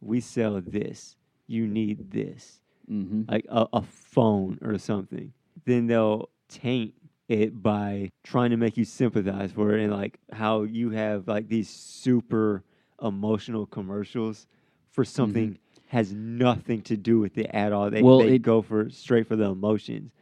we 0.00 0.20
sell 0.20 0.60
this, 0.60 1.16
you 1.46 1.66
need 1.66 2.10
this. 2.10 2.60
mm-hmm. 2.90 3.22
like 3.28 3.46
a, 3.48 3.66
a 3.72 3.82
phone 3.82 4.58
or 4.62 4.78
something, 4.78 5.32
then 5.64 5.86
they'll 5.86 6.28
taint 6.48 6.94
it 7.28 7.62
by 7.62 8.10
trying 8.24 8.50
to 8.50 8.56
make 8.56 8.76
you 8.76 8.84
sympathize 8.84 9.52
for 9.52 9.76
it 9.76 9.82
and 9.82 9.92
like 9.92 10.18
how 10.32 10.62
you 10.62 10.90
have 10.90 11.28
like 11.28 11.48
these 11.48 11.68
super 11.68 12.64
emotional 13.02 13.66
commercials 13.66 14.46
for 14.90 15.04
something 15.04 15.58
has 15.88 16.12
nothing 16.12 16.82
to 16.82 16.96
do 16.96 17.18
with 17.18 17.36
it 17.38 17.46
at 17.52 17.72
all. 17.72 17.90
They, 17.90 18.02
Well, 18.02 18.18
they 18.18 18.34
it- 18.36 18.42
go 18.42 18.62
for 18.62 18.90
straight 18.90 19.26
for 19.26 19.36
the 19.36 19.44
emotions. 19.50 20.12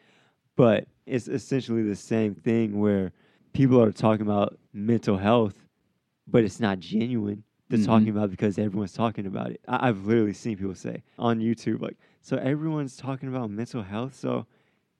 But 0.56 0.86
it's 1.06 1.28
essentially 1.28 1.82
the 1.82 1.96
same 1.96 2.34
thing 2.34 2.78
where 2.78 3.12
people 3.52 3.82
are 3.82 3.92
talking 3.92 4.22
about 4.26 4.58
mental 4.72 5.18
health, 5.18 5.66
but 6.26 6.44
it's 6.44 6.60
not 6.60 6.78
genuine. 6.80 7.42
They're 7.68 7.80
Mhm. 7.80 7.84
talking 7.86 8.08
about 8.10 8.24
it 8.26 8.30
because 8.30 8.58
everyone's 8.58 8.92
talking 8.92 9.26
about 9.26 9.50
it. 9.50 9.60
I- 9.66 9.88
I've 9.88 10.06
literally 10.06 10.32
seen 10.32 10.56
people 10.56 10.74
say 10.74 11.02
on 11.18 11.40
YouTube, 11.40 11.80
like, 11.82 11.96
so 12.22 12.36
everyone's 12.36 12.96
talking 12.96 13.28
about 13.28 13.50
mental 13.50 13.82
health. 13.82 14.14
So 14.14 14.46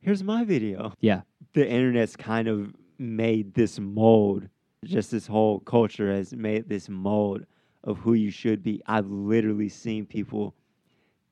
here's 0.01 0.23
my 0.23 0.45
video. 0.45 0.93
yeah 1.01 1.23
The 1.55 1.69
internet's 1.71 2.17
kind 2.17 2.49
of 2.49 2.75
made 2.99 3.55
this 3.55 3.79
mold, 3.79 4.49
just 4.85 5.11
this 5.11 5.27
whole 5.29 5.61
culture 5.61 6.13
has 6.13 6.35
made 6.35 6.69
this 6.69 6.89
mold 6.89 7.47
of 7.87 7.99
who 7.99 8.13
you 8.13 8.31
should 8.31 8.63
be. 8.63 8.83
I've 8.87 9.11
literally 9.11 9.71
seen 9.71 10.05
people 10.05 10.55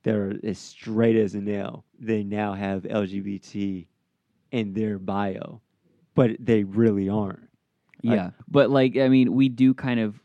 that 0.05 0.15
are 0.15 0.35
as 0.43 0.59
straight 0.59 1.17
as 1.17 1.35
a 1.35 1.41
nail. 1.41 1.85
They 1.99 2.23
now 2.23 2.55
have 2.55 2.85
LGBT 2.85 3.87
in 4.53 4.73
their 4.73 4.99
bio, 4.99 5.61
but 6.15 6.31
they 6.39 6.65
really 6.65 7.09
aren't. 7.09 7.49
Yeah 8.03 8.31
but 8.55 8.71
like 8.71 8.97
i 8.97 9.09
mean 9.09 9.35
we 9.35 9.49
do 9.49 9.75
kind 9.75 10.01
of 10.01 10.19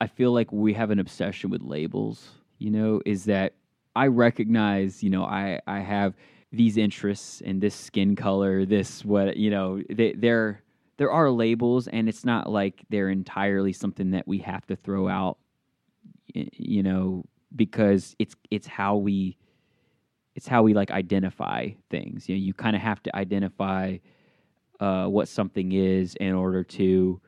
i 0.00 0.06
feel 0.06 0.32
like 0.32 0.50
we 0.50 0.72
have 0.72 0.90
an 0.90 0.98
obsession 0.98 1.50
with 1.50 1.60
labels 1.60 2.30
you 2.58 2.70
know 2.70 3.02
is 3.04 3.24
that 3.24 3.54
i 3.96 4.06
recognize 4.06 5.02
you 5.02 5.10
know 5.10 5.24
i 5.24 5.60
i 5.66 5.80
have 5.80 6.14
these 6.52 6.76
interests 6.76 7.42
and 7.44 7.60
this 7.60 7.74
skin 7.74 8.16
color 8.16 8.64
this 8.64 9.04
what 9.04 9.36
you 9.36 9.50
know 9.50 9.82
they, 9.90 10.12
they're 10.12 10.62
there 11.00 11.10
are 11.10 11.30
labels 11.30 11.88
and 11.88 12.08
it's 12.08 12.24
not 12.24 12.48
like 12.48 12.84
they're 12.90 13.08
entirely 13.08 13.72
something 13.72 14.12
that 14.12 14.28
we 14.28 14.38
have 14.38 14.64
to 14.66 14.76
throw 14.76 15.08
out 15.08 15.38
you 16.34 16.82
know 16.82 17.24
because 17.56 18.14
it's 18.18 18.36
it's 18.50 18.66
how 18.66 18.96
we 18.96 19.36
it's 20.36 20.46
how 20.46 20.62
we 20.62 20.74
like 20.74 20.90
identify 20.92 21.68
things 21.88 22.28
you 22.28 22.36
know 22.36 22.40
you 22.40 22.54
kind 22.54 22.76
of 22.76 22.82
have 22.82 23.02
to 23.02 23.16
identify 23.16 23.96
uh, 24.80 25.06
what 25.06 25.28
something 25.28 25.72
is 25.72 26.14
in 26.16 26.32
order 26.32 26.64
to 26.64 27.20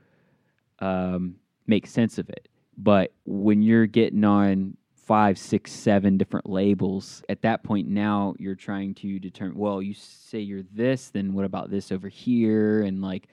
um, 0.80 1.36
make 1.66 1.86
sense 1.86 2.18
of 2.18 2.28
it. 2.30 2.48
But 2.76 3.12
when 3.24 3.62
you're 3.62 3.86
getting 3.86 4.24
on 4.24 4.76
five, 4.96 5.38
six, 5.38 5.70
seven 5.70 6.16
different 6.16 6.48
labels, 6.48 7.22
at 7.28 7.42
that 7.42 7.62
point 7.62 7.88
now 7.88 8.34
you're 8.38 8.54
trying 8.54 8.94
to 8.96 9.18
determine. 9.18 9.58
Well, 9.58 9.82
you 9.82 9.94
say 9.94 10.40
you're 10.40 10.64
this, 10.72 11.10
then 11.10 11.34
what 11.34 11.44
about 11.44 11.70
this 11.70 11.92
over 11.92 12.08
here? 12.08 12.82
And 12.82 13.02
like, 13.02 13.28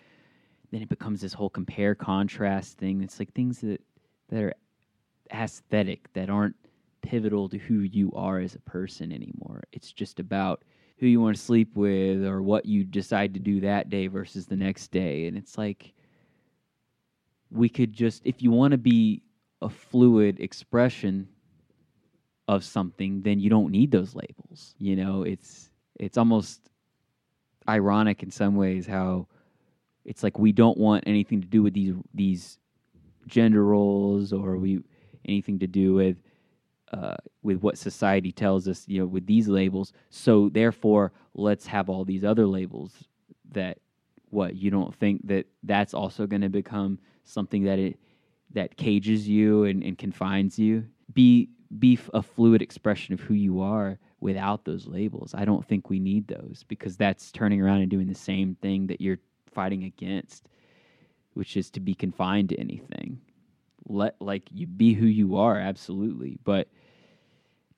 then 0.71 0.81
it 0.81 0.89
becomes 0.89 1.21
this 1.21 1.33
whole 1.33 1.49
compare 1.49 1.95
contrast 1.95 2.77
thing. 2.77 3.01
It's 3.01 3.19
like 3.19 3.33
things 3.33 3.59
that 3.61 3.81
that 4.29 4.43
are 4.43 4.53
aesthetic 5.33 6.11
that 6.13 6.29
aren't 6.29 6.55
pivotal 7.01 7.49
to 7.49 7.57
who 7.57 7.79
you 7.79 8.11
are 8.15 8.39
as 8.39 8.55
a 8.55 8.59
person 8.59 9.11
anymore. 9.11 9.63
It's 9.71 9.91
just 9.91 10.19
about 10.19 10.63
who 10.97 11.07
you 11.07 11.21
want 11.21 11.35
to 11.35 11.41
sleep 11.41 11.75
with 11.75 12.25
or 12.25 12.41
what 12.41 12.65
you 12.65 12.83
decide 12.83 13.33
to 13.33 13.39
do 13.39 13.61
that 13.61 13.89
day 13.89 14.07
versus 14.07 14.45
the 14.45 14.55
next 14.55 14.91
day. 14.91 15.27
And 15.27 15.37
it's 15.37 15.57
like 15.57 15.93
we 17.51 17.69
could 17.69 17.93
just 17.93 18.21
if 18.25 18.41
you 18.41 18.51
want 18.51 18.71
to 18.71 18.77
be 18.77 19.23
a 19.61 19.69
fluid 19.69 20.39
expression 20.39 21.27
of 22.47 22.63
something, 22.63 23.21
then 23.21 23.39
you 23.39 23.49
don't 23.49 23.71
need 23.71 23.91
those 23.91 24.15
labels. 24.15 24.75
You 24.77 24.95
know, 24.95 25.23
it's 25.23 25.69
it's 25.99 26.17
almost 26.17 26.61
ironic 27.67 28.23
in 28.23 28.31
some 28.31 28.55
ways 28.55 28.87
how 28.87 29.27
it's 30.05 30.23
like 30.23 30.39
we 30.39 30.51
don't 30.51 30.77
want 30.77 31.03
anything 31.07 31.41
to 31.41 31.47
do 31.47 31.63
with 31.63 31.73
these 31.73 31.95
these 32.13 32.57
gender 33.27 33.63
roles 33.63 34.33
or 34.33 34.57
we 34.57 34.81
anything 35.25 35.59
to 35.59 35.67
do 35.67 35.93
with 35.93 36.17
uh, 36.91 37.15
with 37.43 37.61
what 37.61 37.77
society 37.77 38.31
tells 38.31 38.67
us, 38.67 38.87
you 38.87 38.99
know, 38.99 39.05
with 39.05 39.25
these 39.27 39.47
labels. 39.47 39.93
So 40.09 40.49
therefore, 40.49 41.11
let's 41.35 41.67
have 41.67 41.89
all 41.89 42.03
these 42.03 42.23
other 42.23 42.47
labels 42.47 42.93
that 43.51 43.77
what 44.29 44.55
you 44.55 44.71
don't 44.71 44.95
think 44.95 45.27
that 45.27 45.45
that's 45.63 45.93
also 45.93 46.25
going 46.25 46.41
to 46.41 46.49
become 46.49 46.99
something 47.23 47.63
that 47.63 47.79
it 47.79 47.99
that 48.51 48.75
cages 48.77 49.27
you 49.27 49.65
and, 49.65 49.83
and 49.83 49.97
confines 49.97 50.57
you. 50.57 50.85
Be 51.13 51.49
be 51.77 51.99
a 52.13 52.23
fluid 52.23 52.61
expression 52.61 53.13
of 53.13 53.19
who 53.19 53.35
you 53.35 53.61
are 53.61 53.99
without 54.19 54.65
those 54.65 54.87
labels. 54.87 55.35
I 55.35 55.45
don't 55.45 55.65
think 55.65 55.89
we 55.89 55.99
need 55.99 56.27
those 56.27 56.65
because 56.67 56.97
that's 56.97 57.31
turning 57.31 57.61
around 57.61 57.81
and 57.81 57.91
doing 57.91 58.07
the 58.07 58.15
same 58.15 58.55
thing 58.61 58.87
that 58.87 58.99
you're 58.99 59.19
fighting 59.51 59.83
against, 59.83 60.47
which 61.33 61.57
is 61.57 61.69
to 61.71 61.79
be 61.79 61.93
confined 61.93 62.49
to 62.49 62.59
anything. 62.59 63.19
Let 63.85 64.15
like 64.19 64.43
you 64.51 64.67
be 64.67 64.93
who 64.93 65.05
you 65.05 65.37
are, 65.37 65.57
absolutely, 65.57 66.37
but 66.43 66.67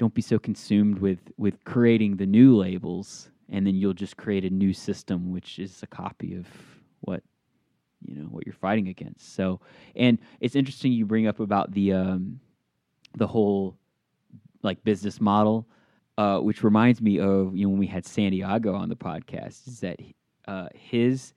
don't 0.01 0.15
be 0.15 0.21
so 0.23 0.39
consumed 0.39 0.97
with 0.97 1.19
with 1.37 1.63
creating 1.63 2.17
the 2.17 2.25
new 2.25 2.57
labels 2.57 3.29
and 3.49 3.67
then 3.67 3.75
you'll 3.75 3.93
just 3.93 4.17
create 4.17 4.43
a 4.43 4.49
new 4.49 4.73
system 4.73 5.31
which 5.31 5.59
is 5.59 5.83
a 5.83 5.87
copy 5.87 6.35
of 6.35 6.47
what 7.01 7.21
you 8.03 8.15
know 8.15 8.23
what 8.23 8.43
you're 8.43 8.55
fighting 8.55 8.87
against 8.87 9.35
so 9.35 9.59
and 9.95 10.17
it's 10.39 10.55
interesting 10.55 10.91
you 10.91 11.05
bring 11.05 11.27
up 11.27 11.39
about 11.39 11.71
the 11.73 11.93
um 11.93 12.39
the 13.15 13.27
whole 13.27 13.77
like 14.63 14.83
business 14.83 15.21
model 15.21 15.67
uh 16.17 16.39
which 16.39 16.63
reminds 16.63 16.99
me 16.99 17.19
of 17.19 17.55
you 17.55 17.65
know 17.65 17.69
when 17.69 17.77
we 17.77 17.85
had 17.85 18.03
Santiago 18.03 18.73
on 18.73 18.89
the 18.89 18.95
podcast 18.95 19.67
is 19.67 19.81
that 19.81 19.99
uh 20.47 20.67
his 20.73 21.33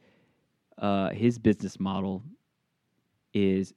uh 0.78 1.10
his 1.10 1.38
business 1.38 1.78
model 1.80 2.22
is 3.32 3.72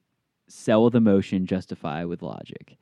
sell 0.48 0.84
with 0.86 0.96
emotion 0.96 1.46
justify 1.46 2.04
with 2.04 2.22
logic 2.22 2.78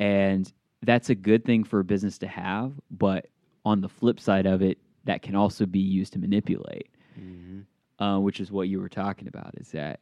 and 0.00 0.52
that's 0.82 1.08
a 1.10 1.14
good 1.14 1.44
thing 1.44 1.64
for 1.64 1.80
a 1.80 1.84
business 1.84 2.18
to 2.18 2.26
have 2.26 2.72
but 2.90 3.26
on 3.64 3.80
the 3.80 3.88
flip 3.88 4.20
side 4.20 4.46
of 4.46 4.62
it 4.62 4.78
that 5.04 5.22
can 5.22 5.34
also 5.34 5.66
be 5.66 5.78
used 5.80 6.12
to 6.12 6.18
manipulate 6.18 6.88
Mm-hmm. 7.18 8.04
uh, 8.04 8.18
which 8.20 8.40
is 8.40 8.52
what 8.52 8.68
you 8.68 8.78
were 8.78 8.90
talking 8.90 9.26
about 9.26 9.54
is 9.56 9.70
that 9.70 10.00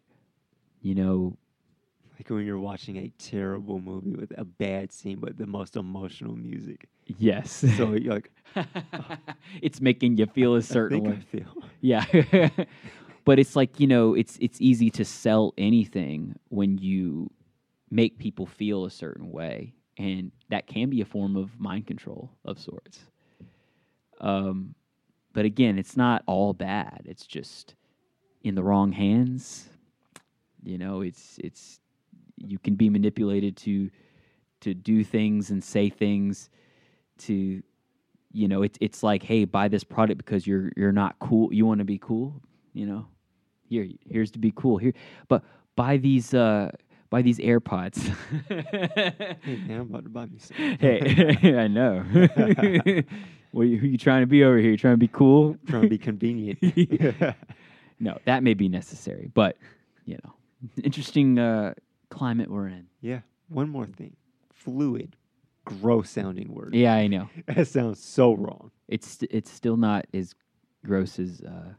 you 0.82 0.94
know 0.96 1.36
Like 2.18 2.28
when 2.28 2.44
you're 2.44 2.58
watching 2.58 2.96
a 2.96 3.08
terrible 3.18 3.78
movie 3.80 4.16
with 4.16 4.32
a 4.36 4.44
bad 4.44 4.90
scene, 4.92 5.18
but 5.20 5.38
the 5.38 5.46
most 5.46 5.76
emotional 5.76 6.34
music. 6.34 6.88
yes 7.06 7.50
So 7.76 7.92
you're 7.92 8.14
like, 8.14 8.32
it's 9.62 9.80
making 9.80 10.16
you 10.16 10.26
feel 10.26 10.56
a 10.56 10.62
certain 10.76 11.04
way 11.04 11.12
I 11.12 11.36
feel. 11.36 11.54
yeah 11.80 12.04
but 13.24 13.38
it's 13.38 13.56
like 13.56 13.80
you 13.80 13.86
know 13.86 14.14
it's 14.14 14.36
it's 14.40 14.60
easy 14.60 14.90
to 14.90 15.04
sell 15.04 15.54
anything 15.58 16.34
when 16.48 16.78
you 16.78 17.30
make 17.90 18.18
people 18.18 18.46
feel 18.46 18.84
a 18.84 18.90
certain 18.90 19.30
way 19.30 19.74
and 19.96 20.32
that 20.50 20.66
can 20.66 20.90
be 20.90 21.00
a 21.00 21.04
form 21.04 21.36
of 21.36 21.58
mind 21.58 21.86
control 21.86 22.30
of 22.44 22.58
sorts. 22.58 23.00
Um 24.20 24.74
but 25.32 25.44
again 25.44 25.78
it's 25.78 25.96
not 25.96 26.22
all 26.26 26.52
bad. 26.52 27.02
It's 27.06 27.26
just 27.26 27.74
in 28.42 28.54
the 28.54 28.62
wrong 28.62 28.92
hands. 28.92 29.68
You 30.62 30.78
know 30.78 31.00
it's 31.00 31.38
it's 31.42 31.80
you 32.36 32.58
can 32.58 32.74
be 32.74 32.90
manipulated 32.90 33.56
to 33.58 33.90
to 34.60 34.74
do 34.74 35.04
things 35.04 35.50
and 35.50 35.62
say 35.62 35.88
things 35.88 36.50
to 37.18 37.62
you 38.32 38.48
know 38.48 38.62
it's 38.62 38.78
it's 38.80 39.02
like 39.02 39.22
hey 39.22 39.44
buy 39.44 39.68
this 39.68 39.84
product 39.84 40.18
because 40.18 40.46
you're 40.46 40.72
you're 40.76 40.92
not 40.92 41.18
cool. 41.20 41.52
You 41.52 41.64
want 41.64 41.78
to 41.78 41.84
be 41.84 41.98
cool 41.98 42.42
you 42.74 42.84
know 42.84 43.06
here 43.74 43.88
here's 44.08 44.30
to 44.30 44.38
be 44.38 44.52
cool 44.56 44.76
here 44.78 44.92
but 45.28 45.42
buy 45.76 45.96
these 45.96 46.32
uh 46.34 46.70
buy 47.10 47.20
these 47.22 47.38
airpods 47.38 47.98
Hey 48.48 49.56
man, 49.66 49.80
I'm 49.80 49.80
about 49.82 50.04
to 50.04 50.10
buy 50.10 50.26
me 50.26 50.38
some. 50.38 50.56
hey 50.80 51.56
i 51.64 51.66
know 51.68 52.02
what 53.52 53.62
are 53.62 53.66
you, 53.66 53.78
who 53.78 53.86
you 53.86 53.98
trying 53.98 54.22
to 54.22 54.26
be 54.26 54.42
over 54.44 54.58
here 54.58 54.70
you 54.72 54.76
trying 54.76 54.94
to 54.94 54.98
be 54.98 55.08
cool 55.08 55.56
trying 55.68 55.82
to 55.82 55.88
be 55.88 55.98
convenient. 55.98 56.58
no 58.00 58.18
that 58.24 58.42
may 58.42 58.54
be 58.54 58.68
necessary 58.68 59.30
but 59.34 59.56
you 60.06 60.16
know 60.24 60.32
interesting 60.82 61.38
uh 61.38 61.74
climate 62.10 62.50
we're 62.50 62.68
in 62.68 62.86
yeah. 63.00 63.20
One 63.48 63.68
more 63.68 63.86
thing. 63.86 64.16
Fluid. 64.52 65.16
Gross 65.66 66.08
sounding 66.10 66.52
word. 66.54 66.74
yeah 66.74 66.94
i 66.94 67.06
know 67.06 67.28
That 67.46 67.68
sounds 67.68 67.98
so 68.02 68.32
wrong. 68.34 68.70
it's 68.88 69.18
it's 69.30 69.50
still 69.50 69.76
not 69.76 70.06
as 70.14 70.34
gross 70.84 71.18
as 71.18 71.40
uh 71.42 71.72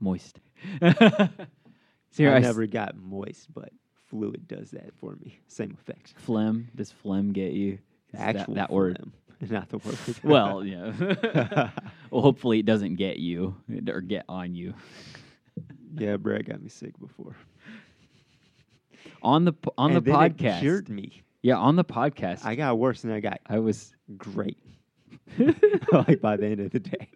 moist 0.00 0.40
Here 0.80 2.30
I, 2.30 2.34
I 2.34 2.38
s- 2.38 2.42
never 2.42 2.66
got 2.66 2.96
moist, 2.96 3.52
but 3.54 3.70
fluid 4.08 4.48
does 4.48 4.72
that 4.72 4.92
for 4.96 5.14
me. 5.22 5.38
Same 5.46 5.76
effect. 5.80 6.14
phlegm 6.18 6.68
does 6.74 6.90
phlegm 6.90 7.32
get 7.32 7.52
you 7.52 7.78
Is 8.12 8.20
Actual 8.20 8.54
that, 8.54 8.70
word 8.70 8.96
phlegm, 8.98 9.12
not 9.50 9.68
the 9.68 9.78
word. 9.78 9.96
well 10.24 10.64
yeah 10.64 10.92
well 12.10 12.22
hopefully 12.22 12.58
it 12.58 12.66
doesn't 12.66 12.96
get 12.96 13.18
you 13.18 13.54
or 13.88 14.00
get 14.00 14.24
on 14.28 14.54
you 14.54 14.74
yeah, 15.96 16.16
Brad 16.16 16.46
got 16.46 16.62
me 16.62 16.68
sick 16.68 16.98
before. 17.00 17.34
on 19.22 19.44
the 19.44 19.52
on 19.78 19.90
And 19.90 19.96
the 19.96 20.00
then 20.12 20.22
it 20.22 20.36
podcast 20.36 20.60
cured 20.60 20.88
me. 20.88 21.22
yeah 21.42 21.56
on 21.56 21.76
the 21.76 21.84
podcast 21.84 22.44
I 22.44 22.54
got 22.54 22.78
worse 22.78 23.02
than 23.02 23.12
I 23.12 23.20
got 23.20 23.40
I 23.46 23.58
was 23.60 23.94
great. 24.16 24.58
like 25.92 26.20
by 26.20 26.36
the 26.36 26.46
end 26.46 26.60
of 26.60 26.70
the 26.72 26.80
day. 26.80 27.08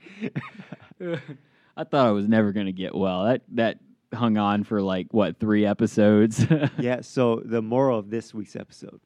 I 1.77 1.85
thought 1.85 2.07
I 2.07 2.11
was 2.13 2.29
never 2.29 2.53
gonna 2.53 2.73
get 2.73 2.95
well. 2.95 3.25
That 3.25 3.43
that 3.55 3.79
hung 4.13 4.37
on 4.37 4.63
for 4.65 4.81
like 4.83 5.09
what 5.13 5.39
three 5.41 5.67
episodes? 5.67 6.45
yeah. 6.79 7.01
So 7.01 7.43
the 7.45 7.61
moral 7.63 7.99
of 7.99 8.11
this 8.11 8.33
week's 8.33 8.57
episode: 8.57 9.01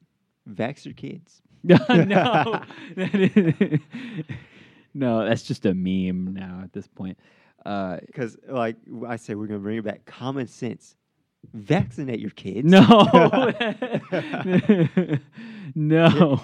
vax 0.49 0.85
your 0.85 0.93
kids. 0.93 1.41
no, 1.63 2.61
no, 4.93 5.25
that's 5.25 5.43
just 5.43 5.65
a 5.65 5.73
meme 5.73 6.33
now 6.33 6.61
at 6.63 6.71
this 6.73 6.87
point. 6.87 7.17
Uh, 7.65 7.97
Because, 8.05 8.37
like 8.47 8.77
I 9.07 9.17
said, 9.17 9.35
we're 9.37 9.47
gonna 9.47 9.59
bring 9.59 9.77
it 9.79 9.83
back. 9.83 10.05
Common 10.05 10.47
sense. 10.47 10.95
Vaccinate 11.53 12.19
your 12.19 12.31
kids. 12.31 12.65
no, 12.69 12.87
no, 15.75 16.41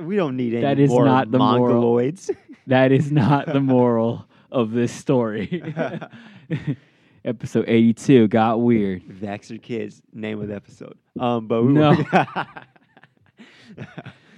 we 0.00 0.16
don't 0.16 0.36
need 0.36 0.52
any 0.54 0.62
That 0.62 0.78
is 0.78 0.90
more 0.90 1.04
not 1.04 1.30
the 1.30 1.38
moral. 1.38 1.82
mongoloids. 1.82 2.30
that 2.66 2.92
is 2.92 3.10
not 3.12 3.46
the 3.46 3.60
moral 3.60 4.27
of 4.50 4.72
this 4.72 4.92
story. 4.92 5.62
Episode 7.24 7.64
eighty-two 7.68 8.28
got 8.28 8.60
weird. 8.60 9.02
Vax 9.04 9.50
your 9.50 9.58
kids. 9.58 10.00
Name 10.12 10.40
of 10.40 10.48
the 10.48 10.54
episode. 10.54 10.96
Um, 11.18 11.46
but 11.48 11.62
we 11.64 11.72
No. 11.72 11.94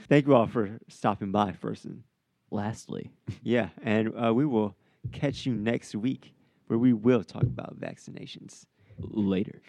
Thank 0.09 0.27
you 0.27 0.35
all 0.35 0.47
for 0.47 0.79
stopping 0.89 1.31
by 1.31 1.53
first, 1.53 1.85
and 1.85 2.03
Lastly, 2.51 3.11
yeah, 3.45 3.69
and 3.83 4.13
uh, 4.21 4.35
we 4.35 4.45
will 4.45 4.75
catch 5.13 5.47
you 5.47 5.55
next 5.55 5.95
week 5.95 6.35
where 6.67 6.79
we 6.81 6.93
will 6.93 7.23
talk 7.23 7.45
about 7.45 7.79
vaccinations. 7.79 8.67
later. 8.99 9.63